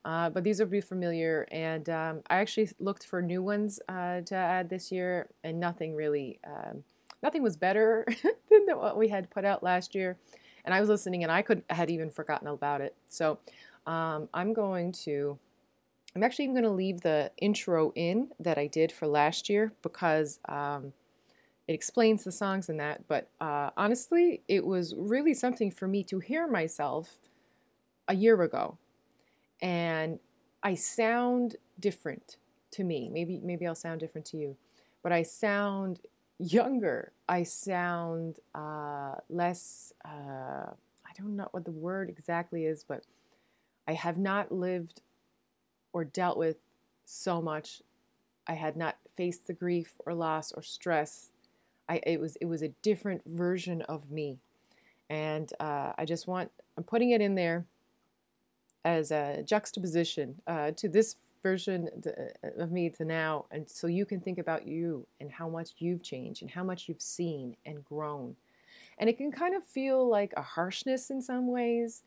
Uh, 0.04 0.28
but 0.28 0.44
these 0.44 0.60
will 0.60 0.66
be 0.66 0.82
familiar, 0.82 1.46
and 1.50 1.88
um, 1.88 2.20
I 2.28 2.37
actually 2.37 2.68
looked 2.78 3.06
for 3.06 3.22
new 3.22 3.42
ones 3.42 3.80
uh, 3.88 4.20
to 4.22 4.34
add 4.34 4.68
this 4.68 4.92
year, 4.92 5.30
and 5.42 5.58
nothing 5.58 5.94
really, 5.94 6.40
um, 6.46 6.84
nothing 7.22 7.42
was 7.42 7.56
better 7.56 8.06
than 8.50 8.76
what 8.76 8.98
we 8.98 9.08
had 9.08 9.30
put 9.30 9.46
out 9.46 9.62
last 9.62 9.94
year. 9.94 10.18
And 10.66 10.74
I 10.74 10.80
was 10.80 10.90
listening, 10.90 11.22
and 11.22 11.32
I 11.32 11.40
could 11.40 11.62
had 11.70 11.90
even 11.90 12.10
forgotten 12.10 12.48
about 12.48 12.82
it. 12.82 12.94
So 13.08 13.38
um, 13.87 14.29
I'm 14.35 14.53
going 14.53 14.92
to, 15.05 15.38
I'm 16.14 16.23
actually 16.23 16.47
even 16.47 16.55
going 16.55 16.64
to 16.64 16.70
leave 16.70 17.01
the 17.01 17.31
intro 17.38 17.92
in 17.94 18.29
that 18.40 18.59
I 18.59 18.66
did 18.66 18.92
for 18.92 19.07
last 19.07 19.49
year 19.49 19.73
because 19.83 20.40
um, 20.49 20.92
it 21.68 21.75
explains 21.75 22.25
the 22.25 22.33
songs 22.33 22.68
and 22.68 22.81
that. 22.81 23.07
But 23.09 23.31
uh, 23.40 23.70
honestly, 23.77 24.42
it 24.49 24.64
was 24.64 24.94
really 24.97 25.35
something 25.35 25.70
for 25.70 25.88
me 25.88 26.05
to 26.05 26.20
hear 26.20 26.47
myself 26.47 27.18
a 28.09 28.14
year 28.14 28.40
ago 28.42 28.79
and 29.61 30.18
I 30.62 30.75
sound 30.75 31.57
different 31.81 32.37
to 32.73 32.85
me. 32.85 33.09
Maybe 33.12 33.40
maybe 33.42 33.66
I'll 33.66 33.75
sound 33.75 34.01
different 34.01 34.27
to 34.29 34.37
you, 34.37 34.57
but 35.03 35.12
I 35.12 35.23
sound 35.23 36.01
younger. 36.38 37.12
I 37.29 37.44
sound 37.44 38.40
uh, 38.55 39.14
less. 39.29 39.92
Uh, 40.05 40.70
I 40.70 41.12
don't 41.16 41.37
know 41.37 41.49
what 41.53 41.64
the 41.64 41.70
word 41.70 42.11
exactly 42.11 42.66
is, 42.66 42.85
but 42.85 43.05
I 43.87 43.92
have 43.92 44.18
not 44.18 44.53
lived 44.53 45.01
or 45.92 46.05
dealt 46.05 46.37
with 46.37 46.57
so 47.05 47.40
much. 47.40 47.83
I 48.47 48.55
had 48.55 48.77
not 48.77 48.97
faced 49.16 49.47
the 49.47 49.53
grief 49.53 49.94
or 50.05 50.14
loss 50.14 50.53
or 50.53 50.62
stress. 50.62 51.31
I 51.88 52.01
it 52.07 52.20
was 52.20 52.37
it 52.37 52.47
was 52.47 52.62
a 52.62 52.68
different 52.83 53.23
version 53.27 53.83
of 53.83 54.11
me, 54.11 54.38
and 55.11 55.53
uh, 55.61 55.92
I 55.97 56.05
just 56.05 56.27
want 56.27 56.51
I'm 56.77 56.85
putting 56.85 57.11
it 57.11 57.20
in 57.20 57.35
there 57.35 57.66
as 58.85 59.11
a 59.11 59.42
juxtaposition 59.44 60.40
uh, 60.47 60.73
to 60.73 60.88
this 60.88 61.16
version 61.42 61.88
uh, 62.07 62.62
of 62.62 62.73
me 62.73 62.88
to 62.88 63.05
now 63.05 63.44
and 63.51 63.68
so 63.68 63.87
you 63.87 64.07
can 64.07 64.18
think 64.18 64.38
about 64.38 64.66
you 64.66 65.07
and 65.20 65.31
how 65.31 65.47
much 65.47 65.75
you've 65.79 66.03
changed 66.03 66.40
and 66.40 66.51
how 66.51 66.64
much 66.64 66.88
you've 66.88 67.03
seen 67.03 67.55
and 67.66 67.85
grown 67.85 68.35
and 68.97 69.11
it 69.11 69.18
can 69.18 69.31
kind 69.31 69.55
of 69.55 69.62
feel 69.62 70.09
like 70.09 70.33
a 70.38 70.42
harshness 70.42 71.11
in 71.11 71.20
some 71.20 71.47
ways 71.47 72.03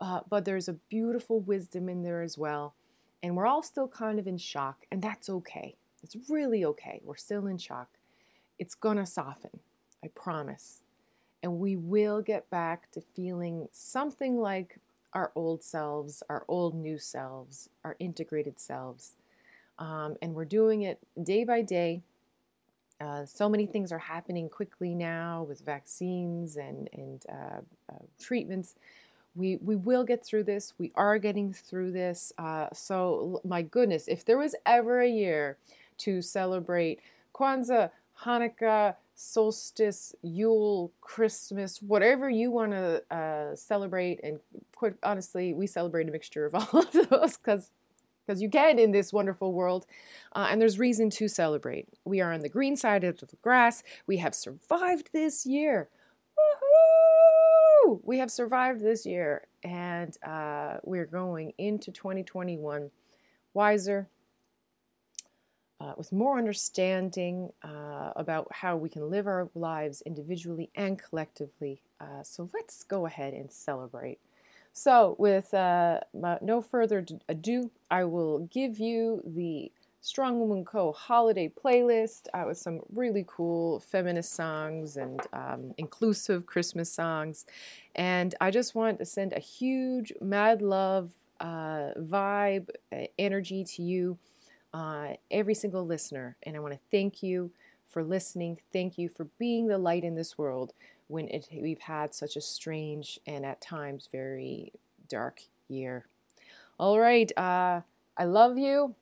uh, 0.00 0.20
but 0.28 0.44
there's 0.44 0.68
a 0.68 0.74
beautiful 0.74 1.40
wisdom 1.40 1.88
in 1.88 2.02
there 2.02 2.22
as 2.22 2.38
well. 2.38 2.74
And 3.22 3.36
we're 3.36 3.46
all 3.46 3.62
still 3.62 3.88
kind 3.88 4.18
of 4.18 4.26
in 4.26 4.38
shock, 4.38 4.86
and 4.92 5.02
that's 5.02 5.28
okay. 5.28 5.74
It's 6.02 6.16
really 6.28 6.64
okay. 6.64 7.00
We're 7.02 7.16
still 7.16 7.46
in 7.46 7.58
shock. 7.58 7.88
It's 8.58 8.74
gonna 8.74 9.06
soften, 9.06 9.60
I 10.04 10.08
promise. 10.08 10.82
And 11.42 11.58
we 11.58 11.76
will 11.76 12.20
get 12.22 12.48
back 12.50 12.90
to 12.92 13.00
feeling 13.00 13.68
something 13.72 14.38
like 14.38 14.78
our 15.12 15.32
old 15.34 15.62
selves, 15.62 16.22
our 16.28 16.44
old 16.48 16.74
new 16.74 16.98
selves, 16.98 17.68
our 17.84 17.96
integrated 17.98 18.60
selves. 18.60 19.14
Um, 19.78 20.16
and 20.20 20.34
we're 20.34 20.44
doing 20.44 20.82
it 20.82 20.98
day 21.20 21.44
by 21.44 21.62
day. 21.62 22.02
Uh, 23.00 23.24
so 23.24 23.48
many 23.48 23.64
things 23.66 23.92
are 23.92 23.98
happening 23.98 24.48
quickly 24.48 24.94
now 24.94 25.44
with 25.48 25.60
vaccines 25.60 26.56
and, 26.56 26.88
and 26.92 27.24
uh, 27.28 27.60
uh, 27.92 27.98
treatments. 28.20 28.74
We, 29.38 29.56
we 29.56 29.76
will 29.76 30.04
get 30.04 30.24
through 30.24 30.44
this. 30.44 30.74
We 30.78 30.92
are 30.96 31.18
getting 31.18 31.52
through 31.52 31.92
this. 31.92 32.32
Uh, 32.36 32.66
so, 32.72 33.40
my 33.44 33.62
goodness, 33.62 34.08
if 34.08 34.24
there 34.24 34.36
was 34.36 34.54
ever 34.66 35.00
a 35.00 35.08
year 35.08 35.58
to 35.98 36.20
celebrate 36.20 37.00
Kwanzaa, 37.32 37.90
Hanukkah, 38.24 38.96
solstice, 39.14 40.14
Yule, 40.22 40.92
Christmas, 41.00 41.82
whatever 41.82 42.30
you 42.30 42.50
want 42.50 42.72
to 42.72 43.02
uh, 43.14 43.54
celebrate. 43.56 44.20
And 44.22 44.40
quite 44.74 44.94
honestly, 45.02 45.54
we 45.54 45.66
celebrate 45.66 46.08
a 46.08 46.12
mixture 46.12 46.46
of 46.46 46.54
all 46.74 46.80
of 46.80 46.92
those 47.10 47.36
because 47.36 47.70
because 48.26 48.42
you 48.42 48.50
can 48.50 48.78
in 48.78 48.92
this 48.92 49.10
wonderful 49.10 49.54
world, 49.54 49.86
uh, 50.34 50.48
and 50.50 50.60
there's 50.60 50.78
reason 50.78 51.08
to 51.08 51.28
celebrate. 51.28 51.88
We 52.04 52.20
are 52.20 52.30
on 52.30 52.40
the 52.40 52.50
green 52.50 52.76
side 52.76 53.02
of 53.02 53.18
the 53.18 53.28
grass. 53.40 53.82
We 54.06 54.18
have 54.18 54.34
survived 54.34 55.08
this 55.14 55.46
year. 55.46 55.88
Woohoo! 56.38 57.17
We 57.88 58.18
have 58.18 58.30
survived 58.30 58.80
this 58.80 59.06
year, 59.06 59.46
and 59.62 60.16
uh, 60.22 60.78
we're 60.84 61.06
going 61.06 61.52
into 61.58 61.90
2021 61.90 62.90
wiser, 63.54 64.08
uh, 65.80 65.92
with 65.96 66.12
more 66.12 66.38
understanding 66.38 67.50
uh, 67.62 68.12
about 68.16 68.48
how 68.52 68.76
we 68.76 68.88
can 68.88 69.08
live 69.10 69.26
our 69.26 69.48
lives 69.54 70.02
individually 70.04 70.70
and 70.74 70.98
collectively. 70.98 71.82
Uh, 72.00 72.22
so 72.22 72.50
let's 72.52 72.82
go 72.82 73.06
ahead 73.06 73.32
and 73.32 73.50
celebrate. 73.50 74.18
So, 74.72 75.16
with 75.18 75.54
uh, 75.54 76.00
no 76.12 76.60
further 76.60 77.04
ado, 77.28 77.70
I 77.90 78.04
will 78.04 78.40
give 78.40 78.78
you 78.78 79.22
the 79.24 79.72
Strong 80.00 80.38
Woman 80.38 80.64
Co. 80.64 80.92
holiday 80.92 81.48
playlist 81.48 82.28
uh, 82.32 82.44
with 82.46 82.58
some 82.58 82.80
really 82.94 83.24
cool 83.26 83.80
feminist 83.80 84.32
songs 84.32 84.96
and 84.96 85.20
um, 85.32 85.74
inclusive 85.76 86.46
Christmas 86.46 86.90
songs. 86.92 87.46
And 87.94 88.34
I 88.40 88.50
just 88.50 88.74
want 88.74 88.98
to 89.00 89.04
send 89.04 89.32
a 89.32 89.40
huge 89.40 90.12
mad 90.20 90.62
love 90.62 91.12
uh, 91.40 91.92
vibe, 91.98 92.68
energy 93.18 93.64
to 93.64 93.82
you 93.82 94.18
uh, 94.72 95.14
every 95.30 95.54
single 95.54 95.84
listener. 95.84 96.36
And 96.44 96.56
I 96.56 96.60
want 96.60 96.74
to 96.74 96.80
thank 96.90 97.22
you 97.22 97.50
for 97.88 98.04
listening. 98.04 98.60
Thank 98.72 98.98
you 98.98 99.08
for 99.08 99.24
being 99.38 99.66
the 99.66 99.78
light 99.78 100.04
in 100.04 100.14
this 100.14 100.38
world 100.38 100.72
when 101.08 101.28
it, 101.28 101.48
we've 101.50 101.80
had 101.80 102.14
such 102.14 102.36
a 102.36 102.40
strange 102.40 103.18
and 103.26 103.44
at 103.44 103.60
times 103.60 104.08
very 104.12 104.72
dark 105.08 105.40
year. 105.68 106.06
All 106.78 106.98
right. 107.00 107.30
Uh, 107.36 107.80
I 108.16 108.24
love 108.24 108.58
you. 108.58 108.94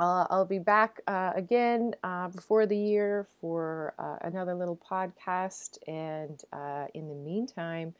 Uh, 0.00 0.26
I'll 0.30 0.44
be 0.44 0.60
back 0.60 1.00
uh, 1.08 1.32
again 1.34 1.94
uh, 2.04 2.28
before 2.28 2.66
the 2.66 2.76
year 2.76 3.26
for 3.40 3.94
uh, 3.98 4.16
another 4.20 4.54
little 4.54 4.76
podcast. 4.76 5.78
And 5.88 6.40
uh, 6.52 6.86
in 6.94 7.08
the 7.08 7.16
meantime, 7.16 7.94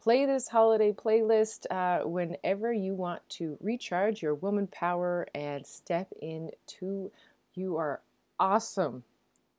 play 0.00 0.24
this 0.24 0.48
holiday 0.48 0.92
playlist 0.92 1.66
uh, 1.70 2.08
whenever 2.08 2.72
you 2.72 2.94
want 2.94 3.28
to 3.28 3.58
recharge 3.60 4.22
your 4.22 4.34
woman 4.34 4.66
power 4.66 5.26
and 5.34 5.66
step 5.66 6.08
into 6.22 7.10
your 7.54 8.00
awesome, 8.40 9.02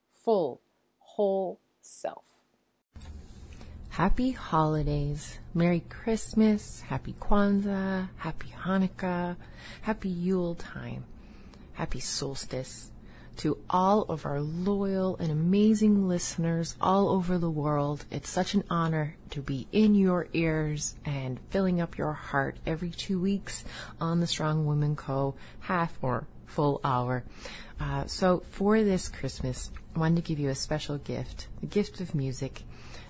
full, 0.09 0.61
whole 0.97 1.59
self. 1.81 2.23
Happy 3.89 4.31
holidays. 4.31 5.39
Merry 5.53 5.83
Christmas, 5.89 6.81
Happy 6.81 7.13
Kwanzaa, 7.19 8.09
Happy 8.17 8.53
Hanukkah, 8.63 9.35
Happy 9.81 10.09
Yule 10.09 10.55
time, 10.55 11.03
Happy 11.77 11.99
Solstice 11.99 12.89
to 13.35 13.59
all 13.69 14.01
of 14.09 14.25
our 14.25 14.41
loyal 14.41 15.15
and 15.17 15.31
amazing 15.31 16.07
listeners 16.07 16.75
all 16.81 17.07
over 17.09 17.37
the 17.37 17.51
world. 17.51 18.03
It's 18.09 18.31
such 18.31 18.55
an 18.55 18.63
honor 18.67 19.15
to 19.29 19.43
be 19.43 19.67
in 19.71 19.93
your 19.93 20.27
ears 20.33 20.95
and 21.05 21.39
filling 21.51 21.79
up 21.79 21.95
your 21.95 22.13
heart 22.13 22.57
every 22.65 22.89
two 22.89 23.21
weeks 23.21 23.63
on 24.01 24.21
the 24.21 24.25
Strong 24.25 24.65
Women 24.65 24.95
Co. 24.95 25.35
half 25.59 25.99
or 26.01 26.25
full 26.47 26.81
hour. 26.83 27.23
Uh, 27.79 28.07
so 28.07 28.41
for 28.49 28.81
this 28.81 29.07
Christmas, 29.07 29.69
I 29.95 29.99
wanted 29.99 30.15
to 30.15 30.27
give 30.27 30.39
you 30.39 30.49
a 30.49 30.55
special 30.55 30.97
gift, 30.97 31.47
the 31.61 31.67
gift 31.67 32.01
of 32.01 32.15
music, 32.15 32.63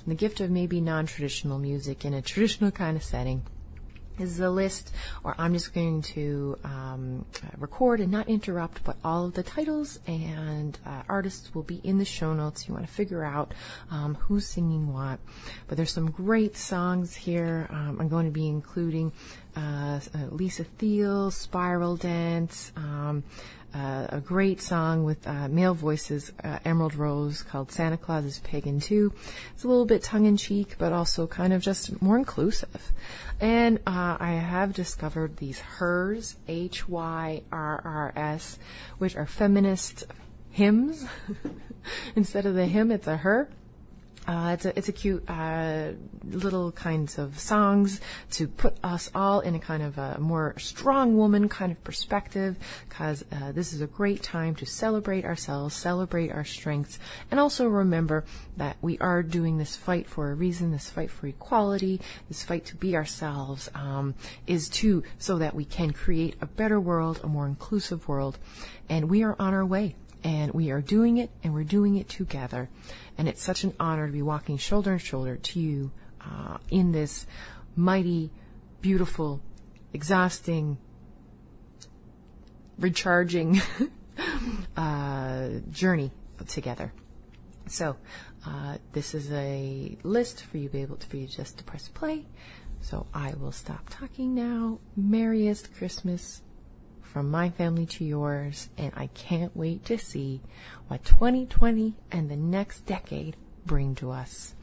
the 0.06 0.14
gift 0.14 0.42
of 0.42 0.52
maybe 0.52 0.82
non-traditional 0.82 1.58
music 1.58 2.04
in 2.04 2.14
a 2.14 2.22
traditional 2.22 2.72
kind 2.72 2.98
of 2.98 3.04
setting 3.04 3.44
is 4.20 4.40
a 4.40 4.50
list, 4.50 4.94
or 5.24 5.36
I'm 5.38 5.54
just 5.54 5.74
going 5.74 6.02
to 6.14 6.58
um, 6.64 7.26
record 7.58 8.00
and 8.00 8.12
not 8.12 8.28
interrupt, 8.28 8.84
but 8.84 8.98
all 9.04 9.26
of 9.26 9.34
the 9.34 9.44
titles 9.44 10.00
and 10.08 10.78
uh, 10.86 11.04
artists 11.08 11.54
will 11.54 11.64
be 11.64 11.82
in 11.84 11.98
the 11.98 12.06
show 12.06 12.34
notes. 12.34 12.68
You 12.68 12.74
want 12.74 12.86
to 12.86 12.92
figure 12.94 13.24
out 13.24 13.54
um, 13.92 14.16
who's 14.16 14.48
singing 14.48 14.94
what. 14.94 15.20
But 15.68 15.78
there's 15.78 15.92
some 15.92 16.12
great 16.12 16.58
songs 16.58 17.16
here. 17.16 17.68
Um, 17.70 17.98
I'm 18.00 18.10
going 18.10 18.26
to 18.26 18.32
be 18.32 18.48
including 18.48 19.12
uh, 19.56 20.00
uh 20.14 20.18
Lisa 20.30 20.64
Thiel, 20.64 21.32
Spiral 21.32 21.96
Dance, 21.96 22.72
um, 22.76 23.24
uh, 23.74 24.08
a 24.10 24.20
great 24.20 24.62
song 24.62 25.04
with 25.04 25.28
uh, 25.28 25.48
male 25.48 25.74
voices, 25.74 26.32
uh, 26.44 26.60
Emerald 26.66 26.96
Rose, 26.96 27.44
called 27.44 27.72
Santa 27.72 27.98
Claus 27.98 28.26
is 28.26 28.40
Pagan 28.40 28.80
Too. 28.80 29.14
It's 29.54 29.64
a 29.64 29.68
little 29.68 29.86
bit 29.86 30.04
tongue 30.04 30.26
in 30.26 30.38
cheek, 30.38 30.76
but 30.78 30.94
also 30.94 31.28
kind 31.28 31.54
of 31.54 31.62
just 31.62 32.02
more 32.02 32.18
inclusive. 32.18 32.92
And 33.40 33.80
uh, 33.86 34.18
I 34.20 34.32
have 34.32 34.74
discovered 34.74 35.38
these 35.38 35.60
HERS, 35.60 36.38
H 36.48 36.88
Y 36.88 37.42
R 37.52 37.82
R 37.84 38.14
S, 38.16 38.58
which 38.98 39.16
are 39.16 39.28
feminist 39.28 40.06
hymns. 40.50 41.06
Instead 42.16 42.46
of 42.46 42.56
the 42.56 42.66
hymn, 42.66 42.92
it's 42.92 43.08
a 43.08 43.18
her. 43.18 43.50
Uh, 44.28 44.52
it's 44.54 44.66
a 44.66 44.78
it's 44.78 44.90
a 44.90 44.92
cute 44.92 45.24
uh, 45.30 45.92
little 46.26 46.72
kinds 46.74 47.18
of 47.18 47.40
songs 47.40 48.02
to 48.30 48.46
put 48.46 48.76
us 48.84 49.10
all 49.16 49.40
in 49.40 49.56
a 49.56 49.60
kind 49.60 49.82
of 49.82 49.98
a 49.98 50.20
more 50.20 50.54
strong 50.58 51.16
woman 51.16 51.48
kind 51.48 51.72
of 51.72 51.82
perspective, 51.86 52.58
because 52.90 53.24
uh, 53.32 53.54
this 53.54 53.72
is 53.72 53.80
a 53.80 53.88
great 53.88 54.22
time 54.22 54.54
to 54.54 54.66
celebrate 54.66 55.24
ourselves, 55.24 55.74
celebrate 55.74 56.30
our 56.30 56.44
strengths, 56.44 57.00
and 57.32 57.40
also 57.40 57.68
remember 57.68 58.26
that 58.58 58.76
we 58.82 58.98
are 59.00 59.24
doing 59.24 59.58
this 59.58 59.78
fight 59.78 60.10
for 60.10 60.30
a 60.30 60.36
reason. 60.36 60.72
This 60.72 60.90
fight 60.90 61.10
for 61.10 61.28
equality, 61.28 62.02
this 62.28 62.44
fight 62.44 62.66
to 62.66 62.76
be 62.76 62.98
ourselves, 62.98 63.70
um, 63.74 64.14
is 64.46 64.68
too 64.68 65.04
so 65.18 65.38
that 65.38 65.56
we 65.56 65.64
can 65.64 65.92
create 65.92 66.36
a 66.42 66.46
better 66.46 66.82
world, 66.82 67.22
a 67.24 67.28
more 67.28 67.48
inclusive 67.48 68.10
world, 68.10 68.38
and 68.90 69.10
we 69.10 69.24
are 69.24 69.38
on 69.40 69.54
our 69.54 69.66
way 69.66 69.96
and 70.24 70.54
we 70.54 70.72
are 70.72 70.82
doing 70.82 71.18
it 71.18 71.30
and 71.44 71.54
we're 71.54 71.64
doing 71.64 71.96
it 71.98 72.10
together. 72.10 72.70
And 73.18 73.28
it's 73.28 73.42
such 73.42 73.64
an 73.64 73.74
honor 73.80 74.08
to 74.08 74.14
be 74.14 74.22
walking 74.22 74.58
shoulder 74.58 74.98
to 74.98 75.04
shoulder 75.04 75.36
to 75.38 75.60
you 75.60 75.92
uh, 76.22 76.58
in 76.70 76.92
this 76.92 77.26
mighty, 77.76 78.32
beautiful, 78.82 79.42
exhausting, 79.94 80.78
recharging 82.80 83.62
uh, 84.78 85.50
journey 85.72 86.12
together. 86.48 86.94
So, 87.68 87.98
uh, 88.46 88.78
this 88.94 89.14
is 89.14 89.32
a 89.32 89.98
list 90.04 90.42
for 90.44 90.58
you 90.58 90.68
to 90.68 90.74
be 90.74 90.82
able 90.82 90.96
to, 90.96 91.08
for 91.08 91.18
you 91.18 91.28
just 91.28 91.58
to 91.58 91.64
press 91.64 91.90
play. 91.90 92.26
So 92.82 93.08
I 93.14 93.34
will 93.34 93.52
stop 93.52 93.90
talking 93.90 94.34
now. 94.34 94.80
Merriest 94.96 95.74
Christmas 95.76 96.42
from 97.18 97.32
my 97.32 97.50
family 97.50 97.88
to 97.88 98.06
yours, 98.06 98.70
and 98.78 98.92
I 98.96 99.08
can't 99.08 99.58
wait 99.58 99.84
to 99.86 99.98
see 99.98 100.40
what 100.88 101.04
2020 101.04 101.96
and 102.12 102.30
the 102.30 102.36
next 102.36 102.86
decade 102.86 103.36
bring 103.66 103.96
to 103.96 104.12
us. 104.12 104.54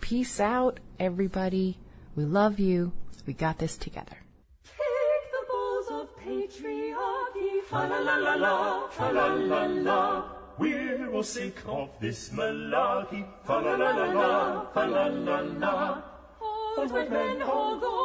Peace 0.00 0.40
out, 0.40 0.80
everybody. 0.98 1.76
We 2.16 2.24
love 2.24 2.58
you. 2.58 2.92
We 3.26 3.34
got 3.34 3.58
this 3.58 3.76
together. 3.76 4.16
Take 4.64 5.26
the 5.30 5.44
balls 5.46 5.88
of 5.90 6.08
patriarchy, 6.24 7.64
fa 7.68 7.86
la 7.90 7.98
la 7.98 8.16
la 8.16 8.34
la, 8.36 8.88
fa 8.88 9.12
la 9.12 9.26
la 9.34 9.66
la. 9.66 10.24
We 10.56 11.04
will 11.04 11.22
sink 11.22 11.68
off 11.68 11.90
this 12.00 12.30
malarkey, 12.30 13.26
fa 13.44 13.58
la 13.58 13.76
la 13.76 13.90
la 13.90 14.06
la, 14.06 14.70
fa 14.72 14.86
la 14.86 15.06
la 15.08 15.40
la. 15.40 16.02
Hold 16.38 16.92
white 16.92 17.10
men, 17.10 17.40
hold 17.42 17.84
all 17.84 17.94
the 17.94 17.99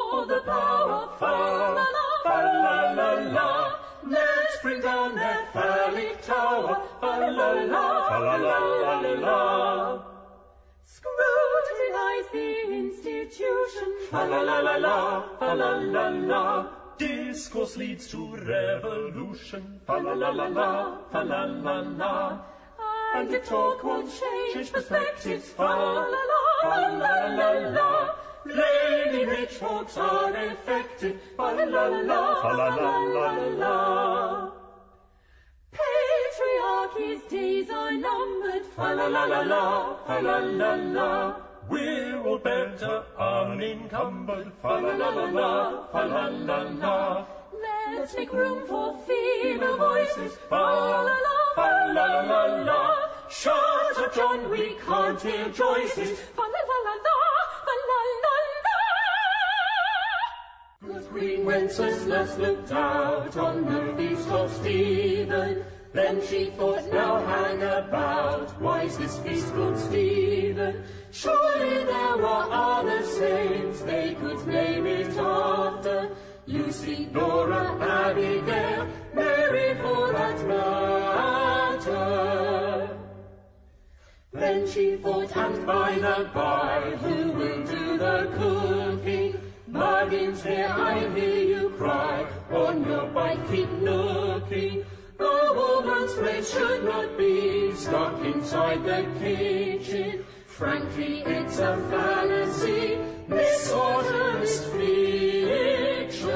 Discourse 16.97 17.77
leads 17.77 18.07
to 18.07 18.35
revolution. 18.35 19.81
Fa 19.85 19.97
la 19.97 20.13
la 20.13 20.29
la 20.29 20.47
la, 20.47 20.97
fa 21.11 21.21
la 21.23 21.43
la 21.43 21.79
la. 21.81 22.39
And 23.15 23.33
if 23.33 23.45
talk 23.45 23.83
won't 23.83 24.09
change 24.09 24.71
perspectives, 24.71 25.49
fa 25.49 25.63
la 25.63 26.03
la, 26.03 26.39
fa 26.61 26.75
la 27.01 27.13
la 27.35 27.49
la. 27.75 28.15
Plainly 28.43 29.25
rich 29.25 29.51
folks 29.51 29.97
are 29.97 30.35
effective. 30.35 31.19
Fa 31.35 31.51
la 31.51 31.63
la 31.63 31.85
la, 31.87 32.41
fa 32.41 32.51
la 32.53 32.67
la 32.75 32.97
la 33.15 33.27
la. 33.61 34.64
Patriarchy's 36.95 37.23
days 37.29 37.69
are 37.69 37.91
numbered. 37.91 38.65
Fa 38.75 38.93
la 38.93 39.07
la 39.07 39.25
la 39.25 39.41
la, 39.41 39.95
fa 40.05 40.19
la 40.21 40.37
la 40.37 40.75
la. 40.75 41.35
We're 41.69 42.21
all 42.25 42.37
better 42.37 43.03
unencumbered. 43.17 44.51
Fa 44.61 44.79
la 44.79 44.95
la 44.95 45.09
la 45.09 45.25
la, 45.25 45.87
fa 45.91 46.05
la 46.05 46.27
la 46.27 46.61
la. 46.63 47.25
Let's 47.91 48.15
make 48.15 48.31
room 48.31 48.65
for 48.67 48.97
female 49.07 49.77
voices. 49.77 50.37
Fa 50.49 50.55
la 50.55 51.01
la 51.01 51.17
la, 51.27 51.35
fa 51.55 51.67
la 51.93 52.21
la 52.21 52.45
la. 52.63 53.09
Shut 53.29 53.97
up, 53.97 54.13
John, 54.13 54.49
we 54.49 54.75
can't 54.85 55.21
hear 55.21 55.49
Joyce's. 55.49 56.19
Fa 56.35 56.41
la 56.41 56.61
la 56.71 56.77
la 56.87 56.95
la, 57.07 57.17
fa 57.65 57.73
la 57.89 57.99
la 58.23 58.35
la. 58.65 58.77
Good 60.87 61.09
Queen 61.09 61.45
Wenceslas 61.45 62.37
looked 62.37 62.71
out 62.71 63.35
on 63.37 63.65
the 63.65 63.93
feast 63.97 64.29
of 64.29 64.51
Stephen. 64.53 65.65
Then 65.95 66.21
she 66.27 66.51
thought, 66.57 66.91
now 66.91 67.25
hang 67.25 67.63
about, 67.63 68.59
why's 68.59 68.97
this 68.97 69.17
feast 69.19 69.53
called 69.55 69.79
Stephen? 69.79 70.83
Surely 71.11 71.85
there 71.85 72.17
were 72.17 72.47
other 72.51 73.01
saints 73.01 73.79
they 73.79 74.13
could 74.15 74.45
name 74.45 74.85
it 74.85 75.17
after. 75.17 76.09
Lucy, 76.47 77.07
Laura, 77.13 77.77
Abigail, 77.79 78.87
Mary 79.13 79.75
for 79.75 80.11
that 80.11 80.45
matter. 80.45 81.95
Then 84.33 84.67
she 84.67 84.97
thought, 84.97 85.33
and 85.37 85.65
by 85.65 85.95
the 85.95 86.29
by, 86.33 86.91
who 87.03 87.31
will 87.31 87.63
do 87.63 87.97
the 87.97 88.29
cooking? 88.35 89.39
Muggins, 89.69 90.43
here 90.43 90.67
I 90.69 91.07
hear 91.15 91.39
you 91.39 91.69
cry, 91.77 92.25
on 92.51 92.83
your 92.85 93.07
bike 93.07 93.49
keep 93.49 93.69
looking. 93.79 94.83
A 95.19 95.53
woman's 95.53 96.13
place 96.13 96.53
should 96.53 96.83
not 96.83 97.17
be 97.17 97.73
stuck 97.73 98.23
inside 98.23 98.83
the 98.83 99.05
kitchen. 99.19 100.23
Frankly, 100.45 101.23
it's 101.25 101.57
a 101.59 101.77
fallacy, 101.89 102.97
misogynist 103.27 104.71
fiction. 104.71 106.31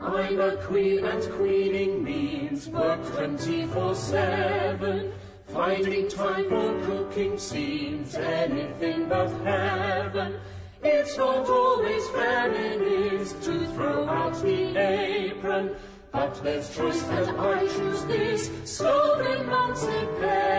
I'm 0.00 0.40
a 0.40 0.56
queen 0.56 1.04
and 1.04 1.22
queening 1.32 2.02
means 2.04 2.68
work 2.68 3.00
24-7. 3.02 5.12
Finding 5.48 6.08
time 6.08 6.48
for 6.48 6.80
cooking 6.86 7.36
seems 7.38 8.14
anything 8.14 9.08
but 9.08 9.28
heaven. 9.44 10.40
It's 10.82 11.16
not 11.16 11.48
always 11.48 12.06
feminist 12.10 13.42
to 13.44 13.66
throw 13.68 14.06
out 14.06 14.34
the 14.42 14.76
apron, 14.76 15.74
but 16.14 16.42
there's 16.44 16.74
choice 16.74 17.02
and 17.08 17.36
I 17.40 17.66
choose 17.66 18.04
this 18.04 18.50
slow 18.64 19.18
emancipation. 19.18 20.54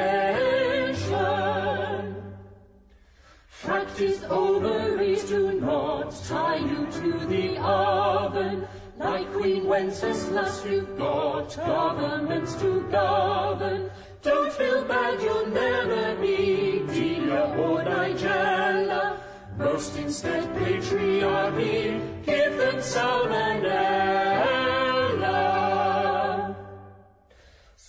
Is, 3.97 4.21
ovaries 4.25 5.23
do 5.23 5.57
not 5.61 6.11
tie 6.27 6.57
you 6.57 6.85
to 6.99 7.25
the 7.27 7.57
oven. 7.61 8.67
Like 8.97 9.31
Queen 9.31 9.65
Wenceslas, 9.65 10.65
you've 10.69 10.97
got 10.97 11.55
governments 11.55 12.55
to 12.55 12.81
govern. 12.91 13.89
Don't 14.21 14.51
feel 14.51 14.83
bad, 14.83 15.21
you'll 15.21 15.47
never 15.47 16.15
be 16.15 16.79
Delia 16.87 17.55
or 17.57 17.83
Nigella. 17.83 19.17
Roast 19.57 19.95
instead 19.97 20.43
patriarchy, 20.57 22.25
give 22.25 22.57
them 22.57 22.75
salmonella. 22.75 24.54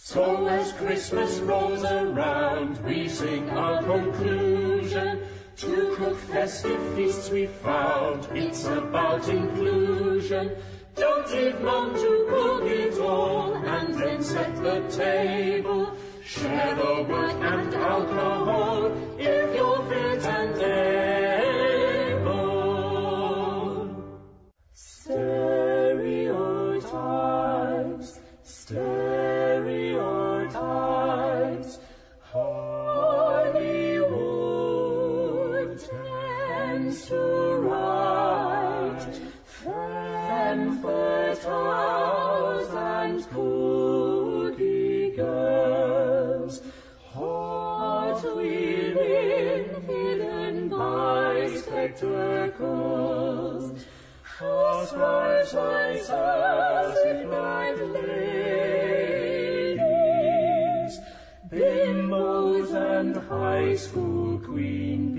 So 0.08 0.46
as 0.46 0.72
Christmas 0.74 1.40
rolls 1.40 1.82
around, 1.82 2.78
we 2.84 3.08
sing 3.08 3.50
our 3.50 3.82
conclusion. 3.82 5.22
To 5.56 5.96
cook 5.96 6.16
festive 6.16 6.80
feasts 6.94 7.28
we 7.28 7.46
found, 7.46 8.28
it's 8.32 8.66
about 8.66 9.28
inclusion. 9.28 10.52
Don't 10.94 11.28
leave 11.32 11.60
mom 11.60 11.94
to 11.94 12.26
cook 12.30 12.70
it 12.70 13.00
all, 13.00 13.54
and 13.54 13.94
then 13.94 14.22
set 14.22 14.54
the 14.62 14.78
table. 14.96 15.96
Share 16.24 16.76
the 16.76 17.02
work 17.08 17.42
and 17.42 17.74
alcohol, 17.74 18.92
if 19.18 19.56
you're 19.56 19.82
fit 19.88 20.24
and 20.24 20.62
able. 20.62 20.95
Housewives 54.96 55.52
like 55.52 56.00
sassy-eyed 56.02 57.80
ladies, 57.80 58.54
bimbos 61.50 62.72
and 62.72 63.16
high 63.28 63.74
school 63.76 64.38
queen 64.38 65.15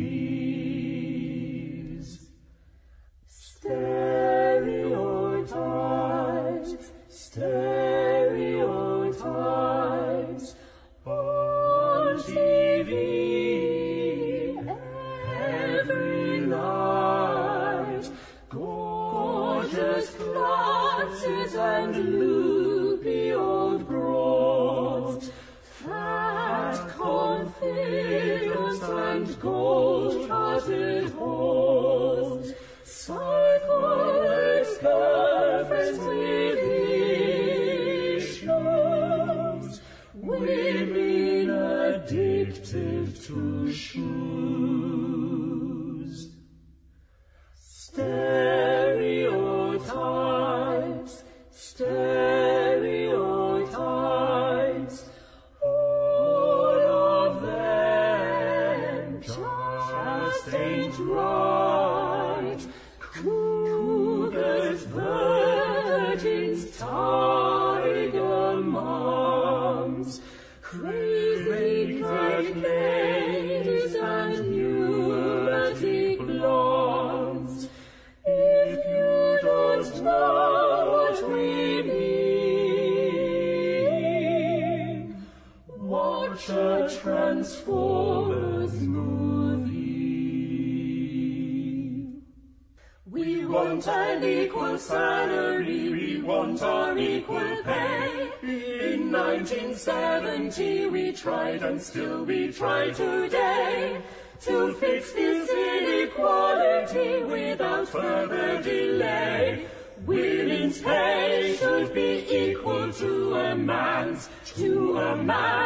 tried 101.68 101.74
and 101.74 101.82
still 101.82 102.24
we 102.24 102.52
try 102.52 102.90
today 102.92 104.02
to 104.40 104.74
fix 104.76 105.12
this 105.12 105.50
inequality 105.50 107.24
without 107.24 107.88
further 107.90 108.62
delay. 108.62 109.66
Women's 110.06 110.82
pay 110.82 111.58
should 111.60 111.94
be 111.94 112.26
equal 112.30 112.94
to 112.94 113.36
a 113.36 113.56
man's, 113.56 114.30
to 114.56 114.98
a 114.98 115.16
man's. 115.18 115.57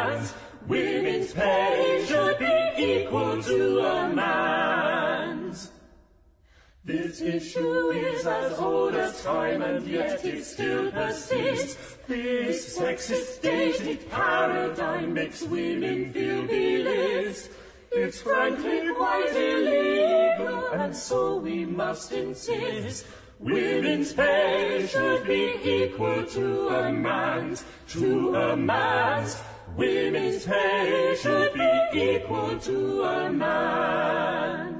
Issue 7.52 7.90
is 7.90 8.26
as 8.26 8.58
old 8.58 8.94
as 8.94 9.22
time 9.22 9.62
and 9.62 9.86
yet 9.86 10.24
it 10.24 10.44
still 10.44 10.90
persists. 10.90 11.96
This 12.06 12.78
sexist 12.78 13.42
dated 13.42 14.10
paradigm 14.10 15.12
makes 15.14 15.42
women 15.42 16.12
feel 16.12 16.46
belittled. 16.46 17.48
It's 17.92 18.22
frankly 18.22 18.94
quite 18.94 19.32
illegal 19.36 20.68
and 20.72 20.96
so 20.96 21.36
we 21.36 21.64
must 21.66 22.12
insist. 22.12 23.06
Women's 23.38 24.12
pay 24.12 24.86
should 24.86 25.26
be 25.26 25.58
equal 25.62 26.24
to 26.24 26.68
a 26.68 26.92
man's, 26.92 27.64
to 27.88 28.34
a 28.34 28.56
man's. 28.56 29.36
Women's 29.76 30.46
pay 30.46 31.16
should 31.20 31.52
be 31.54 32.14
equal 32.14 32.58
to 32.58 33.02
a 33.02 33.30
man's. 33.30 34.71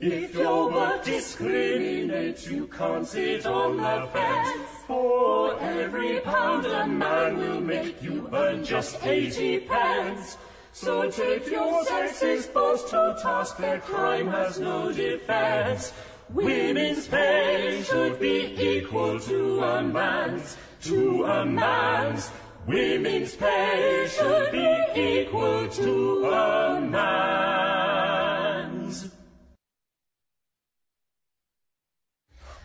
If 0.00 0.32
your 0.32 0.70
work 0.70 1.02
discriminates, 1.02 2.48
you 2.48 2.68
can't 2.68 3.04
sit 3.04 3.44
on 3.46 3.78
the 3.78 4.08
fence. 4.12 4.68
For 4.86 5.58
every 5.58 6.20
pound 6.20 6.66
a 6.66 6.86
man 6.86 7.36
will 7.36 7.60
make, 7.60 8.00
you 8.00 8.28
earn 8.32 8.64
just 8.64 9.04
80 9.04 9.58
pence. 9.66 10.38
So 10.70 11.10
take 11.10 11.50
your 11.50 11.84
sexist 11.84 12.54
boast 12.54 12.90
to 12.90 13.18
task, 13.20 13.56
their 13.56 13.80
crime 13.80 14.28
has 14.28 14.60
no 14.60 14.92
defense. 14.92 15.92
Women's 16.32 17.08
pay 17.08 17.82
should 17.82 18.20
be 18.20 18.54
equal 18.56 19.18
to 19.18 19.60
a 19.64 19.82
man's, 19.82 20.56
to 20.82 21.24
a 21.24 21.44
man's. 21.44 22.30
Women's 22.68 23.34
pay 23.34 24.06
should 24.08 24.52
be 24.52 25.00
equal 25.20 25.66
to 25.66 26.26
a 26.26 26.80
man's. 26.80 27.47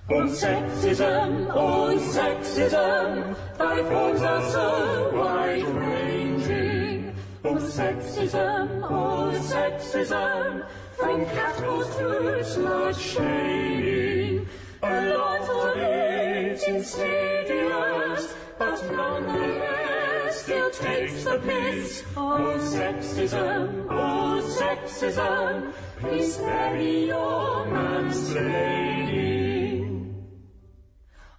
Oh, 0.09 0.25
sexism, 0.25 1.49
oh, 1.53 1.97
sexism, 1.97 3.37
thy 3.57 3.83
forms 3.83 4.21
are 4.21 4.51
so 4.51 5.11
wide-ranging. 5.15 7.15
Oh, 7.45 7.55
sexism, 7.55 8.81
oh, 8.83 9.31
sexism, 9.39 10.65
from 10.97 11.25
catcalls 11.27 11.87
to 11.95 12.03
slut 12.43 12.99
shaming. 12.99 14.45
A 14.81 15.15
lot 15.15 15.49
of 15.49 15.77
it's 15.77 16.67
insidious, 16.67 18.33
but 18.59 18.83
nonetheless 18.91 20.43
still 20.43 20.69
takes 20.69 21.23
the 21.23 21.39
piss. 21.39 22.03
Oh, 22.17 22.57
sexism, 22.59 23.87
oh, 23.89 24.41
sexism, 24.59 25.71
please 26.01 26.35
bury 26.39 27.07
your 27.07 27.65
mansplaining. 27.67 29.62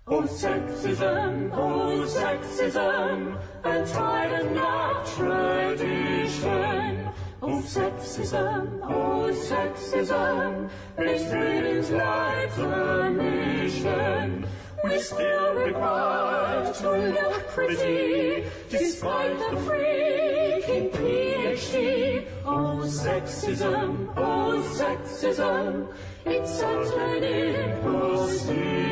Oh, 0.07 0.25
sexism, 0.25 1.51
oh, 1.55 2.05
sexism, 2.07 3.41
a 3.65 3.87
tired 3.87 4.43
and 4.43 4.55
not 4.55 5.07
tradition. 5.07 7.09
Oh, 7.41 7.63
sexism, 7.63 8.81
oh, 8.83 9.31
sexism, 9.33 10.69
makes 10.99 11.23
women's 11.23 11.91
lives 11.91 12.59
a 12.59 13.11
mission. 13.13 14.47
We're 14.85 15.01
still 15.01 15.55
require 15.55 16.71
to 16.71 16.91
look 16.91 17.49
pretty, 17.49 18.45
despite 18.69 19.39
the 19.39 19.57
freaking 19.57 20.93
PhD. 20.93 22.27
Oh, 22.47 22.83
sexism, 22.85 24.13
oh, 24.19 24.63
sexism, 24.77 25.89
it's 26.27 26.59
such 26.59 26.93
an 26.93 27.25
imposition. 27.25 28.83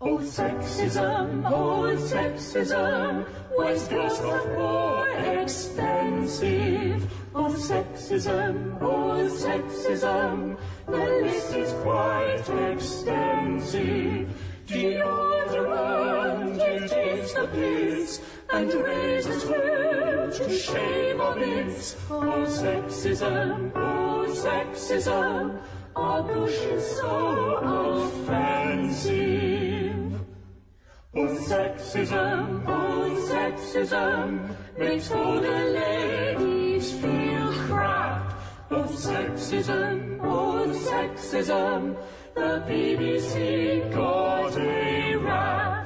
Oh, 0.00 0.18
sexism, 0.18 1.42
oh, 1.44 1.90
sexism, 1.96 3.26
waste 3.58 3.88
grows 3.88 4.20
are 4.20 4.46
more 4.54 5.08
expensive. 5.08 7.04
Oh, 7.34 7.48
sexism, 7.48 8.78
oh, 8.80 9.28
sexism, 9.28 10.56
the 10.86 11.04
list 11.22 11.52
is 11.52 11.72
quite 11.82 12.48
extensive. 12.70 14.28
Deodorant, 14.68 16.58
it 16.60 16.92
is 16.92 17.34
the 17.34 17.46
peace. 17.48 18.20
And 18.50 18.72
razors 18.72 19.42
too, 19.42 20.30
to 20.32 20.50
shave 20.50 21.20
our 21.20 21.34
bits. 21.34 21.96
Oh, 22.10 22.46
sexism, 22.48 23.72
oh, 23.74 24.26
sexism, 24.28 25.60
our 25.94 26.22
bush 26.22 26.58
is 26.60 26.96
so 26.96 27.56
offensive. 28.16 29.16
Oh, 31.14 31.26
sexism, 31.26 32.64
oh, 32.66 33.10
sexism, 33.30 34.56
makes 34.78 35.10
older 35.10 35.64
ladies 35.70 36.92
feel 36.92 37.52
crap. 37.66 38.32
Oh, 38.70 38.84
sexism, 38.84 40.20
oh, 40.22 40.66
sexism, 40.68 41.96
the 42.34 42.62
BBC 42.66 43.90
got 43.92 44.56
a 44.56 45.16
rap 45.16 45.77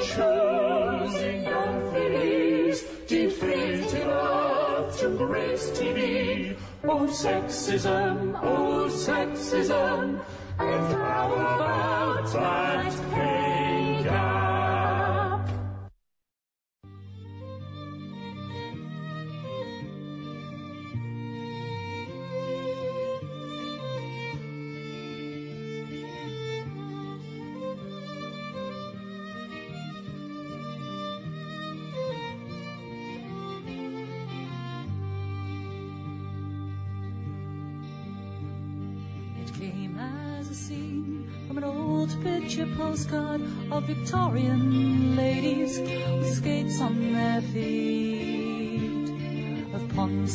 choosing 0.00 1.44
young 1.44 1.92
fillies 1.92 2.82
deflated 3.06 3.94
enough 4.02 4.98
to 4.98 5.08
grace 5.10 5.70
TV. 5.70 6.56
Oh, 6.84 7.06
sexism, 7.06 8.38
oh, 8.42 8.86
sexism, 8.88 10.20
and 10.58 10.94
how 10.94 11.32
about 11.32 12.32
that 12.32 13.12
pay 13.12 13.67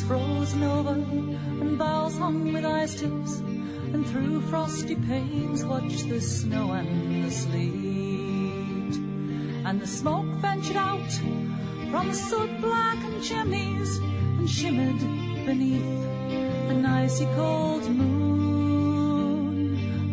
frozen 0.06 0.62
over 0.62 0.90
and 0.90 1.78
boughs 1.78 2.18
hung 2.18 2.52
with 2.52 2.64
ice 2.64 2.94
tips, 2.94 3.38
and 3.92 4.06
through 4.06 4.40
frosty 4.42 4.96
panes 4.96 5.64
watched 5.64 6.08
the 6.08 6.20
snow 6.20 6.72
and 6.72 7.24
the 7.24 7.30
sleet, 7.30 8.94
and 9.64 9.80
the 9.80 9.86
smoke 9.86 10.26
ventured 10.42 10.76
out 10.76 11.10
from 11.90 12.08
the 12.08 12.14
soot 12.14 12.60
blackened 12.60 13.22
chimneys 13.22 13.98
and 13.98 14.50
shimmered 14.50 15.00
beneath 15.46 16.04
an 16.70 16.84
icy 16.84 17.26
cold 17.34 17.88
moon. 17.88 18.16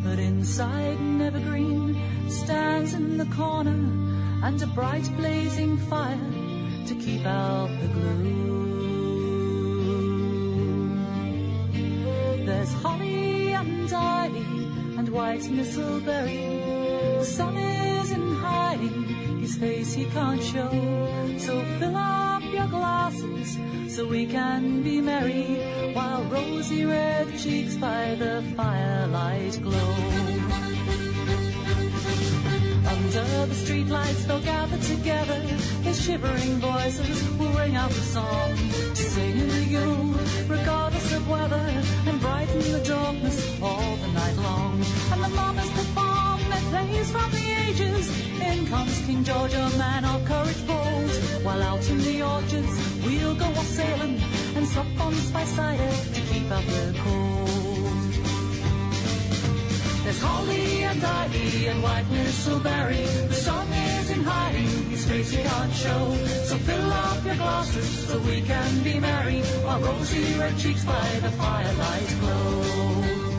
But 0.04 0.20
inside 0.20 0.98
an 1.00 1.22
evergreen 1.22 1.98
stands 2.30 2.94
in 2.94 3.18
the 3.18 3.26
corner 3.26 3.80
and 4.44 4.62
a 4.62 4.68
bright 4.68 5.10
blazing 5.18 5.78
fire 5.78 6.18
to 6.88 6.96
keep 6.96 7.26
out 7.26 7.70
the 7.82 7.88
gloom. 7.88 8.41
White. 15.32 17.20
The 17.20 17.26
sun 17.26 17.58
is 17.58 18.12
in 18.12 18.36
hiding, 18.36 19.04
his 19.40 19.56
face 19.56 19.94
he 19.94 20.06
can't 20.06 20.42
show. 20.42 20.70
So 21.38 21.64
fill 21.80 21.96
up 21.96 22.44
your 22.44 22.54
your 22.54 22.68
glasses 22.68 23.58
so 23.88 24.06
we 24.06 24.26
can 24.26 24.84
be 24.84 25.02
merry 25.02 25.60
while 25.94 26.24
rosy 26.24 26.86
red 26.86 27.28
cheeks 27.38 27.76
by 27.76 28.16
the 28.16 28.44
firelight 28.56 29.60
glow. 29.62 29.94
Under 32.94 33.28
the 33.52 33.58
streetlights 33.64 34.28
they'll 34.28 34.42
gather 34.42 34.78
together. 34.78 35.40
Their 35.84 35.94
shivering 35.94 36.60
voices 36.60 37.18
will 37.38 37.54
ring 37.54 37.76
out 37.76 37.90
the 37.90 38.06
song 38.16 38.56
to 38.96 38.96
sing 38.96 39.50
to 39.50 39.64
you, 39.64 40.16
regardless 40.48 41.14
of 41.14 41.30
weather, 41.30 41.84
and 42.08 42.21
brighten 42.46 42.72
the 42.72 42.80
darkness 42.80 43.62
all 43.62 43.96
the 43.98 44.08
night 44.08 44.38
long. 44.38 44.74
And 45.12 45.24
the 45.24 45.30
mummers 45.30 45.70
perform 45.72 46.40
their 46.50 46.66
plays 46.72 47.12
from 47.12 47.32
the 47.32 47.46
ages. 47.68 48.06
In 48.42 48.68
comes 48.68 49.06
King 49.06 49.24
George, 49.24 49.54
a 49.54 49.70
man 49.78 50.06
of 50.06 50.26
courage 50.26 50.66
bold. 50.68 51.12
While 51.44 51.62
out 51.62 51.90
in 51.90 51.98
the 52.00 52.22
orchards 52.22 52.74
we'll 53.06 53.36
go 53.36 53.46
a 53.46 53.66
sailing 53.78 54.20
and 54.56 54.68
sup 54.68 54.86
on 55.00 55.14
spice 55.14 55.50
cider 55.50 55.92
to 56.16 56.22
keep 56.32 56.52
out 56.52 56.66
the 56.66 56.96
cold. 57.04 58.12
There's 60.04 60.22
holly 60.22 60.84
and 60.84 61.04
ivy 61.04 61.68
and 61.68 61.84
white 61.84 62.06
bristleberry. 62.06 63.06
The 63.30 63.36
is 63.36 63.81
in 64.28 64.90
his 64.90 65.06
face 65.06 65.36
we 65.36 65.44
can't 65.44 65.74
show. 65.74 66.16
So 66.46 66.58
fill 66.58 66.92
up 66.92 67.26
your 67.26 67.36
glasses 67.36 68.08
so 68.08 68.20
we 68.20 68.42
can 68.42 68.84
be 68.84 69.00
merry 69.00 69.42
while 69.64 69.80
rosy 69.82 70.38
red 70.38 70.58
cheeks 70.58 70.84
by 70.86 71.20
the 71.22 71.32
firelight 71.32 72.16
glow. 72.20 73.31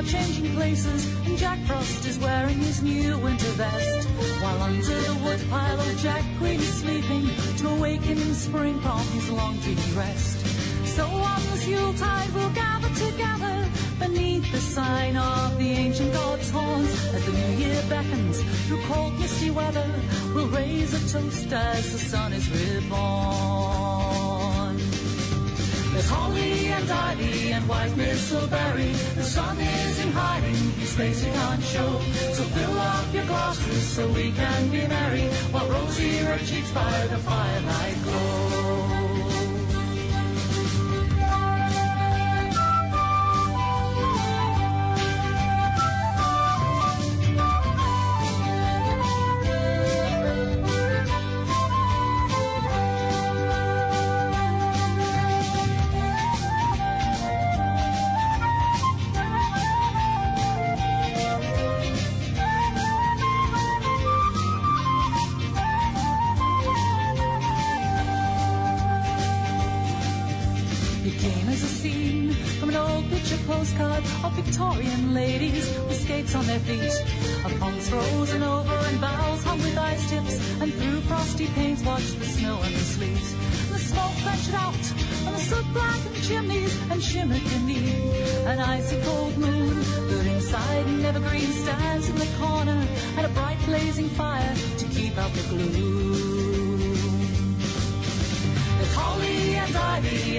Are 0.00 0.04
changing 0.04 0.54
places, 0.54 1.06
and 1.26 1.36
Jack 1.36 1.58
Frost 1.66 2.06
is 2.06 2.18
wearing 2.18 2.58
his 2.58 2.82
new 2.82 3.18
winter 3.18 3.52
vest. 3.60 4.08
While 4.40 4.62
under 4.62 5.00
the 5.08 5.14
woodpile 5.22 5.80
old 5.80 5.98
Jack 5.98 6.24
Green 6.38 6.60
is 6.60 6.74
sleeping 6.80 7.28
to 7.58 7.68
awaken 7.68 8.16
in 8.18 8.34
spring 8.34 8.80
from 8.80 9.00
his 9.16 9.28
long 9.30 9.58
dreamy 9.58 9.92
rest. 9.94 10.38
So 10.96 11.04
on 11.04 11.42
this 11.50 11.66
Yuletide 11.66 12.32
we'll 12.34 12.50
gather 12.50 12.88
together 12.94 13.68
beneath 13.98 14.50
the 14.52 14.60
sign 14.60 15.16
of 15.16 15.58
the 15.58 15.70
ancient 15.70 16.12
god's 16.14 16.50
horns. 16.50 16.92
As 17.14 17.26
the 17.26 17.32
new 17.32 17.52
year 17.64 17.82
beckons 17.90 18.40
through 18.66 18.82
cold 18.84 19.18
misty 19.18 19.50
weather, 19.50 19.88
we'll 20.34 20.48
raise 20.48 20.94
a 20.94 21.12
toast 21.12 21.52
as 21.52 21.92
the 21.92 21.98
sun 21.98 22.32
is 22.32 22.48
reborn. 22.50 24.09
There's 26.00 26.12
holly 26.12 26.68
and 26.68 26.90
ivy 26.90 27.52
and 27.52 27.68
white 27.68 27.90
bristleberry. 27.90 28.90
The 29.16 29.22
sun 29.22 29.58
is 29.60 29.98
in 29.98 30.12
hiding, 30.12 30.54
face 30.96 31.22
we 31.22 31.30
can't 31.30 31.62
show. 31.62 32.00
So 32.32 32.42
fill 32.42 32.78
up 32.78 33.12
your 33.12 33.26
glasses 33.26 33.82
so 33.82 34.08
we 34.08 34.32
can 34.32 34.70
be 34.70 34.86
merry 34.86 35.28
while 35.52 35.68
rosy 35.68 36.22
red 36.22 36.40
cheeks 36.46 36.70
by 36.70 37.06
the 37.08 37.18
firelight 37.18 38.02
glow. 38.04 38.69
Ventured 84.30 84.54
out, 84.54 84.84
and 85.26 85.34
the 85.34 85.40
soot 85.40 85.66
blackened 85.72 86.22
chimneys 86.22 86.74
and 86.90 87.02
shimmered 87.02 87.42
beneath 87.44 88.46
an 88.46 88.58
icy 88.60 89.00
cold 89.02 89.36
moon. 89.38 89.74
But 90.08 90.26
inside 90.26 90.86
an 90.86 91.04
evergreen 91.04 91.52
stands 91.62 92.08
in 92.08 92.16
the 92.16 92.30
corner, 92.38 92.86
and 93.16 93.26
a 93.26 93.28
bright 93.30 93.58
blazing 93.66 94.08
fire 94.10 94.54
to 94.78 94.84
keep 94.86 95.16
out 95.18 95.32
the 95.32 95.42
gloom. 95.48 95.89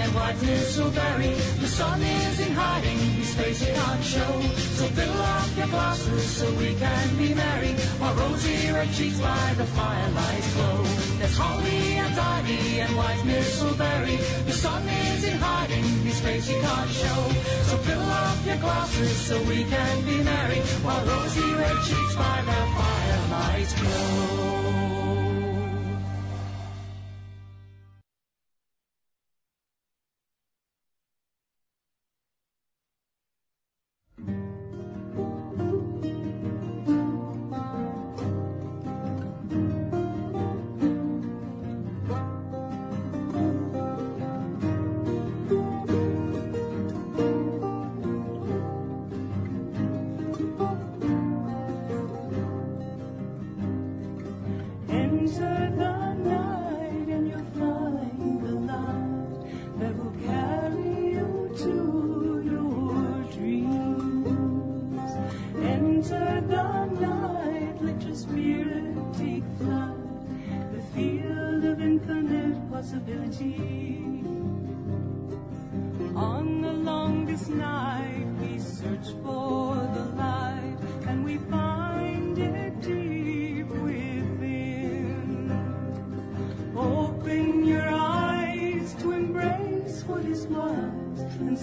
And 0.02 0.14
white 0.16 0.36
bristleberry. 0.38 1.34
The 1.60 1.68
sun 1.68 2.02
is 2.02 2.39
in 2.39 2.54
hiding, 2.54 2.99
his 3.20 3.34
face 3.36 3.60
we 3.62 3.72
can't 3.74 4.04
show. 4.04 4.34
So 4.78 4.86
fill 4.97 5.22
up 5.22 5.49
your 5.58 5.68
glasses 5.68 6.26
so 6.38 6.45
we 6.56 6.74
can 6.76 7.08
be 7.18 7.34
merry 7.34 7.74
while 7.99 8.16
rosy 8.16 8.72
red 8.72 8.91
cheeks 8.93 9.20
by 9.20 9.54
the 9.58 9.66
firelight 9.78 10.45
glow. 10.56 10.84
There's 11.20 11.38
holly 11.38 11.84
and 12.04 12.20
ivy 12.20 12.80
and 12.84 12.95
white 12.97 13.22
bristleberry. 13.28 14.18
The 14.45 14.54
sun 14.64 14.84
is 14.88 15.24
in 15.24 15.38
hiding, 15.38 15.86
his 16.08 16.20
face 16.20 16.47
we 16.49 16.60
can't 16.60 16.91
show. 17.04 17.22
So 17.70 17.78
fill 17.88 18.08
up 18.24 18.38
your 18.45 18.58
glasses 18.58 19.16
so 19.28 19.41
we 19.43 19.64
can 19.64 19.95
be 20.06 20.18
merry 20.24 20.60
while 20.86 21.06
rosy 21.06 21.47
red 21.62 21.78
cheeks 21.88 22.16
by 22.16 22.38
the 22.49 22.60
firelight 22.78 23.72
glow. 23.80 24.61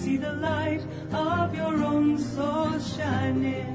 See 0.09 0.17
the 0.17 0.33
light 0.33 0.81
of 1.11 1.53
your 1.53 1.83
own 1.83 2.17
soul 2.17 2.79
shining. 2.79 3.68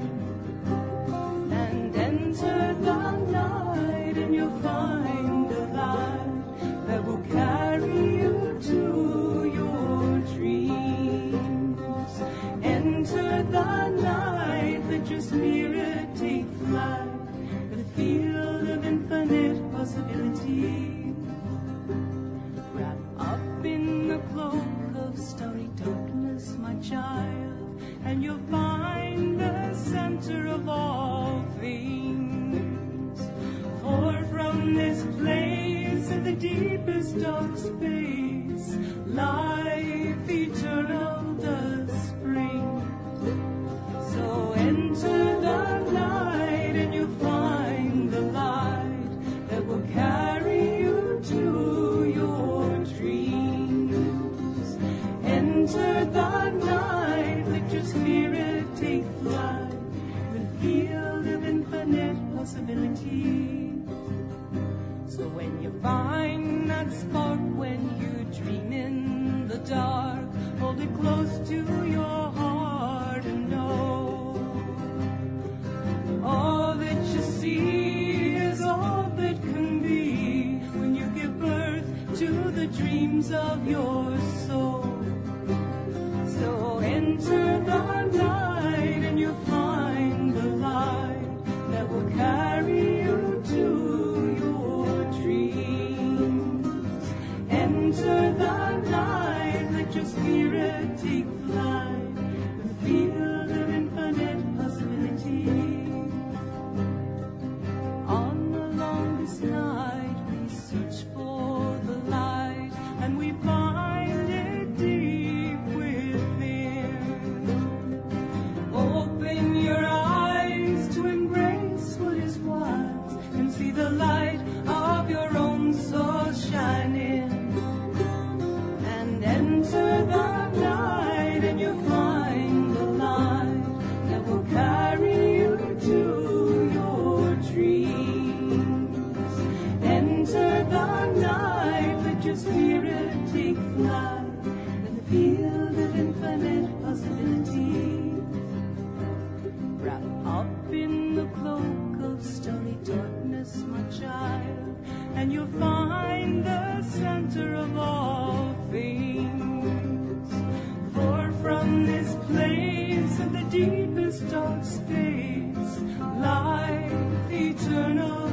dark 164.35 164.65
space, 164.65 165.79
life 166.19 166.91
eternal. 167.31 168.24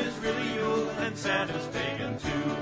is 0.00 0.16
really 0.18 0.54
Yule, 0.54 0.88
and 1.00 1.16
Santa's 1.16 1.66
pagan 1.68 2.18
too. 2.18 2.56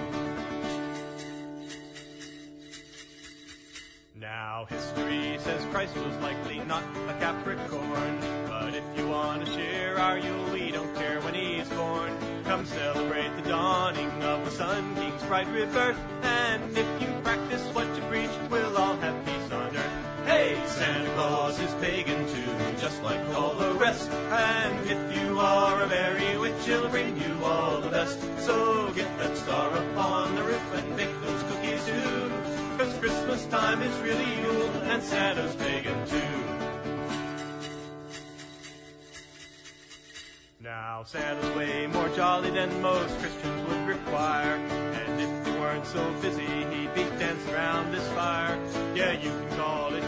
Now 4.21 4.67
history 4.69 5.39
says 5.41 5.65
Christ 5.67 5.97
was 5.97 6.17
likely 6.19 6.61
not 6.61 6.83
a 7.09 7.15
Capricorn, 7.21 8.19
but 8.49 8.75
if 8.75 8.85
you 8.97 9.09
want 9.09 9.45
to 9.45 9.53
share 9.53 9.99
our 9.99 10.19
Yule, 10.19 10.53
we 10.53 10.71
don't 10.71 10.95
care 10.95 11.21
when 11.21 11.35
he's 11.35 11.69
born. 11.71 12.17
Come 12.45 12.65
celebrate 12.67 13.35
the 13.37 13.49
dawning 13.49 14.11
of 14.23 14.45
the 14.45 14.51
Sun 14.51 14.95
King's 14.97 15.23
bright 15.25 15.49
rebirth, 15.49 15.99
and 16.23 16.77
if 16.77 16.87
you 17.01 17.09
practice 17.23 17.63
what 17.75 17.87
you 17.97 18.03
preach, 18.05 18.31
we'll 18.51 18.77
all 18.77 18.97
have 18.97 19.25
peace 19.25 19.53
on 19.53 19.77
earth. 19.77 20.27
Hey, 20.27 20.63
Santa 20.67 21.11
Claus 21.15 21.59
is 21.59 21.75
pagan 21.75 22.27
too, 22.29 22.81
just 22.81 23.03
like 23.03 23.21
all 23.35 23.55
the 23.55 23.73
rest, 23.75 24.11
and 24.11 24.91
if 24.91 25.14
you 25.35 25.41
are 25.41 25.83
a 25.83 25.89
merry 25.89 26.39
witch, 26.39 26.55
she'll 26.65 26.89
bring 26.89 27.17
you 27.17 27.45
all 27.45 27.81
the 27.81 27.89
best. 27.89 28.21
So 28.39 28.93
get 28.95 29.19
that 29.19 29.37
star 29.37 29.69
up 29.73 29.97
on 29.97 30.37
the 30.37 30.45
roof 30.45 30.75
and 30.75 30.97
bake 30.97 31.21
those 31.23 31.43
cookies 31.43 31.85
too. 31.85 32.33
Cause 32.79 32.97
Christmas 32.99 33.45
time 33.47 33.83
is 33.83 33.97
really 33.99 34.31
Yule 34.43 34.71
and 34.93 35.03
Santa's 35.03 35.57
pagan 35.57 36.07
too. 36.07 36.35
Now 40.61 41.03
Santa's 41.05 41.57
way 41.57 41.89
more 41.89 42.09
jolly 42.11 42.51
than 42.51 42.81
most 42.81 43.19
Christians 43.19 43.69
would 43.69 43.89
require. 43.89 44.55
And 44.55 45.21
if 45.21 45.47
he 45.47 45.53
weren't 45.59 45.87
so 45.87 46.13
busy, 46.23 46.47
he'd 46.47 46.95
be 46.95 47.03
dancing 47.19 47.55
around 47.55 47.91
this 47.91 48.09
fire. 48.13 48.57
Yeah, 48.95 49.13
you 49.13 49.31
can 49.31 49.57
call 49.57 49.95
it 49.95 50.05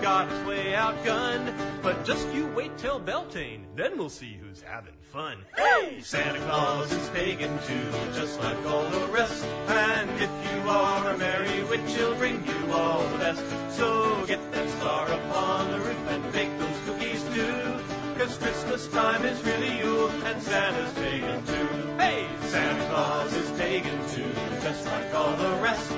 got 0.00 0.30
his 0.30 0.44
way 0.46 0.72
outgunned. 0.72 1.54
But 1.82 2.04
just 2.04 2.26
you 2.32 2.46
wait 2.48 2.76
till 2.78 2.98
Beltane, 2.98 3.66
then 3.76 3.98
we'll 3.98 4.08
see 4.08 4.38
who's 4.40 4.62
having 4.62 4.94
fun. 5.00 5.38
Hey! 5.56 6.00
Santa 6.02 6.38
Claus 6.40 6.92
is 6.92 7.08
pagan 7.10 7.58
too, 7.66 7.90
just 8.14 8.38
like 8.40 8.66
all 8.66 8.88
the 8.90 9.06
rest. 9.06 9.44
And 9.68 10.10
if 10.20 10.30
you 10.52 10.68
are 10.68 11.10
a 11.10 11.18
merry 11.18 11.62
witch, 11.64 11.94
he'll 11.94 12.14
bring 12.16 12.44
you 12.46 12.72
all 12.72 13.06
the 13.08 13.18
best. 13.18 13.44
So 13.70 14.24
get 14.26 14.40
that 14.52 14.68
star 14.70 15.10
upon 15.10 15.70
the 15.70 15.78
roof 15.78 16.08
and 16.08 16.32
bake 16.32 16.58
those 16.58 16.78
cookies 16.86 17.22
too. 17.34 17.80
Cause 18.18 18.36
Christmas 18.36 18.86
time 18.88 19.24
is 19.24 19.42
really 19.42 19.78
Yule 19.78 20.10
and 20.26 20.42
Santa's 20.42 20.92
pagan 20.94 21.44
too. 21.46 21.68
Hey! 21.96 22.26
Santa 22.48 22.86
Claus 22.90 23.32
is 23.34 23.50
pagan 23.58 23.98
too, 24.10 24.30
just 24.62 24.84
like 24.86 25.14
all 25.14 25.34
the 25.36 25.62
rest. 25.62 25.90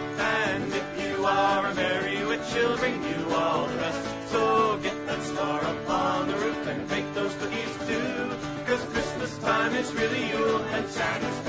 You 1.22 1.28
are 1.28 1.66
a 1.66 1.74
merry 1.76 2.26
witch, 2.26 2.52
he'll 2.52 2.76
bring 2.78 3.00
you 3.00 3.32
all 3.32 3.68
the 3.68 3.76
best. 3.76 4.30
So 4.32 4.76
get 4.82 5.06
that 5.06 5.22
star 5.22 5.60
upon 5.60 6.26
the 6.26 6.34
roof 6.34 6.66
and 6.66 6.88
bake 6.88 7.14
those 7.14 7.32
cookies 7.36 7.76
too. 7.86 8.34
Cause 8.66 8.82
Christmas 8.86 9.38
time 9.38 9.72
is 9.76 9.92
really 9.92 10.30
Yule 10.30 10.64
and 10.74 10.88
Santa's 10.88 11.41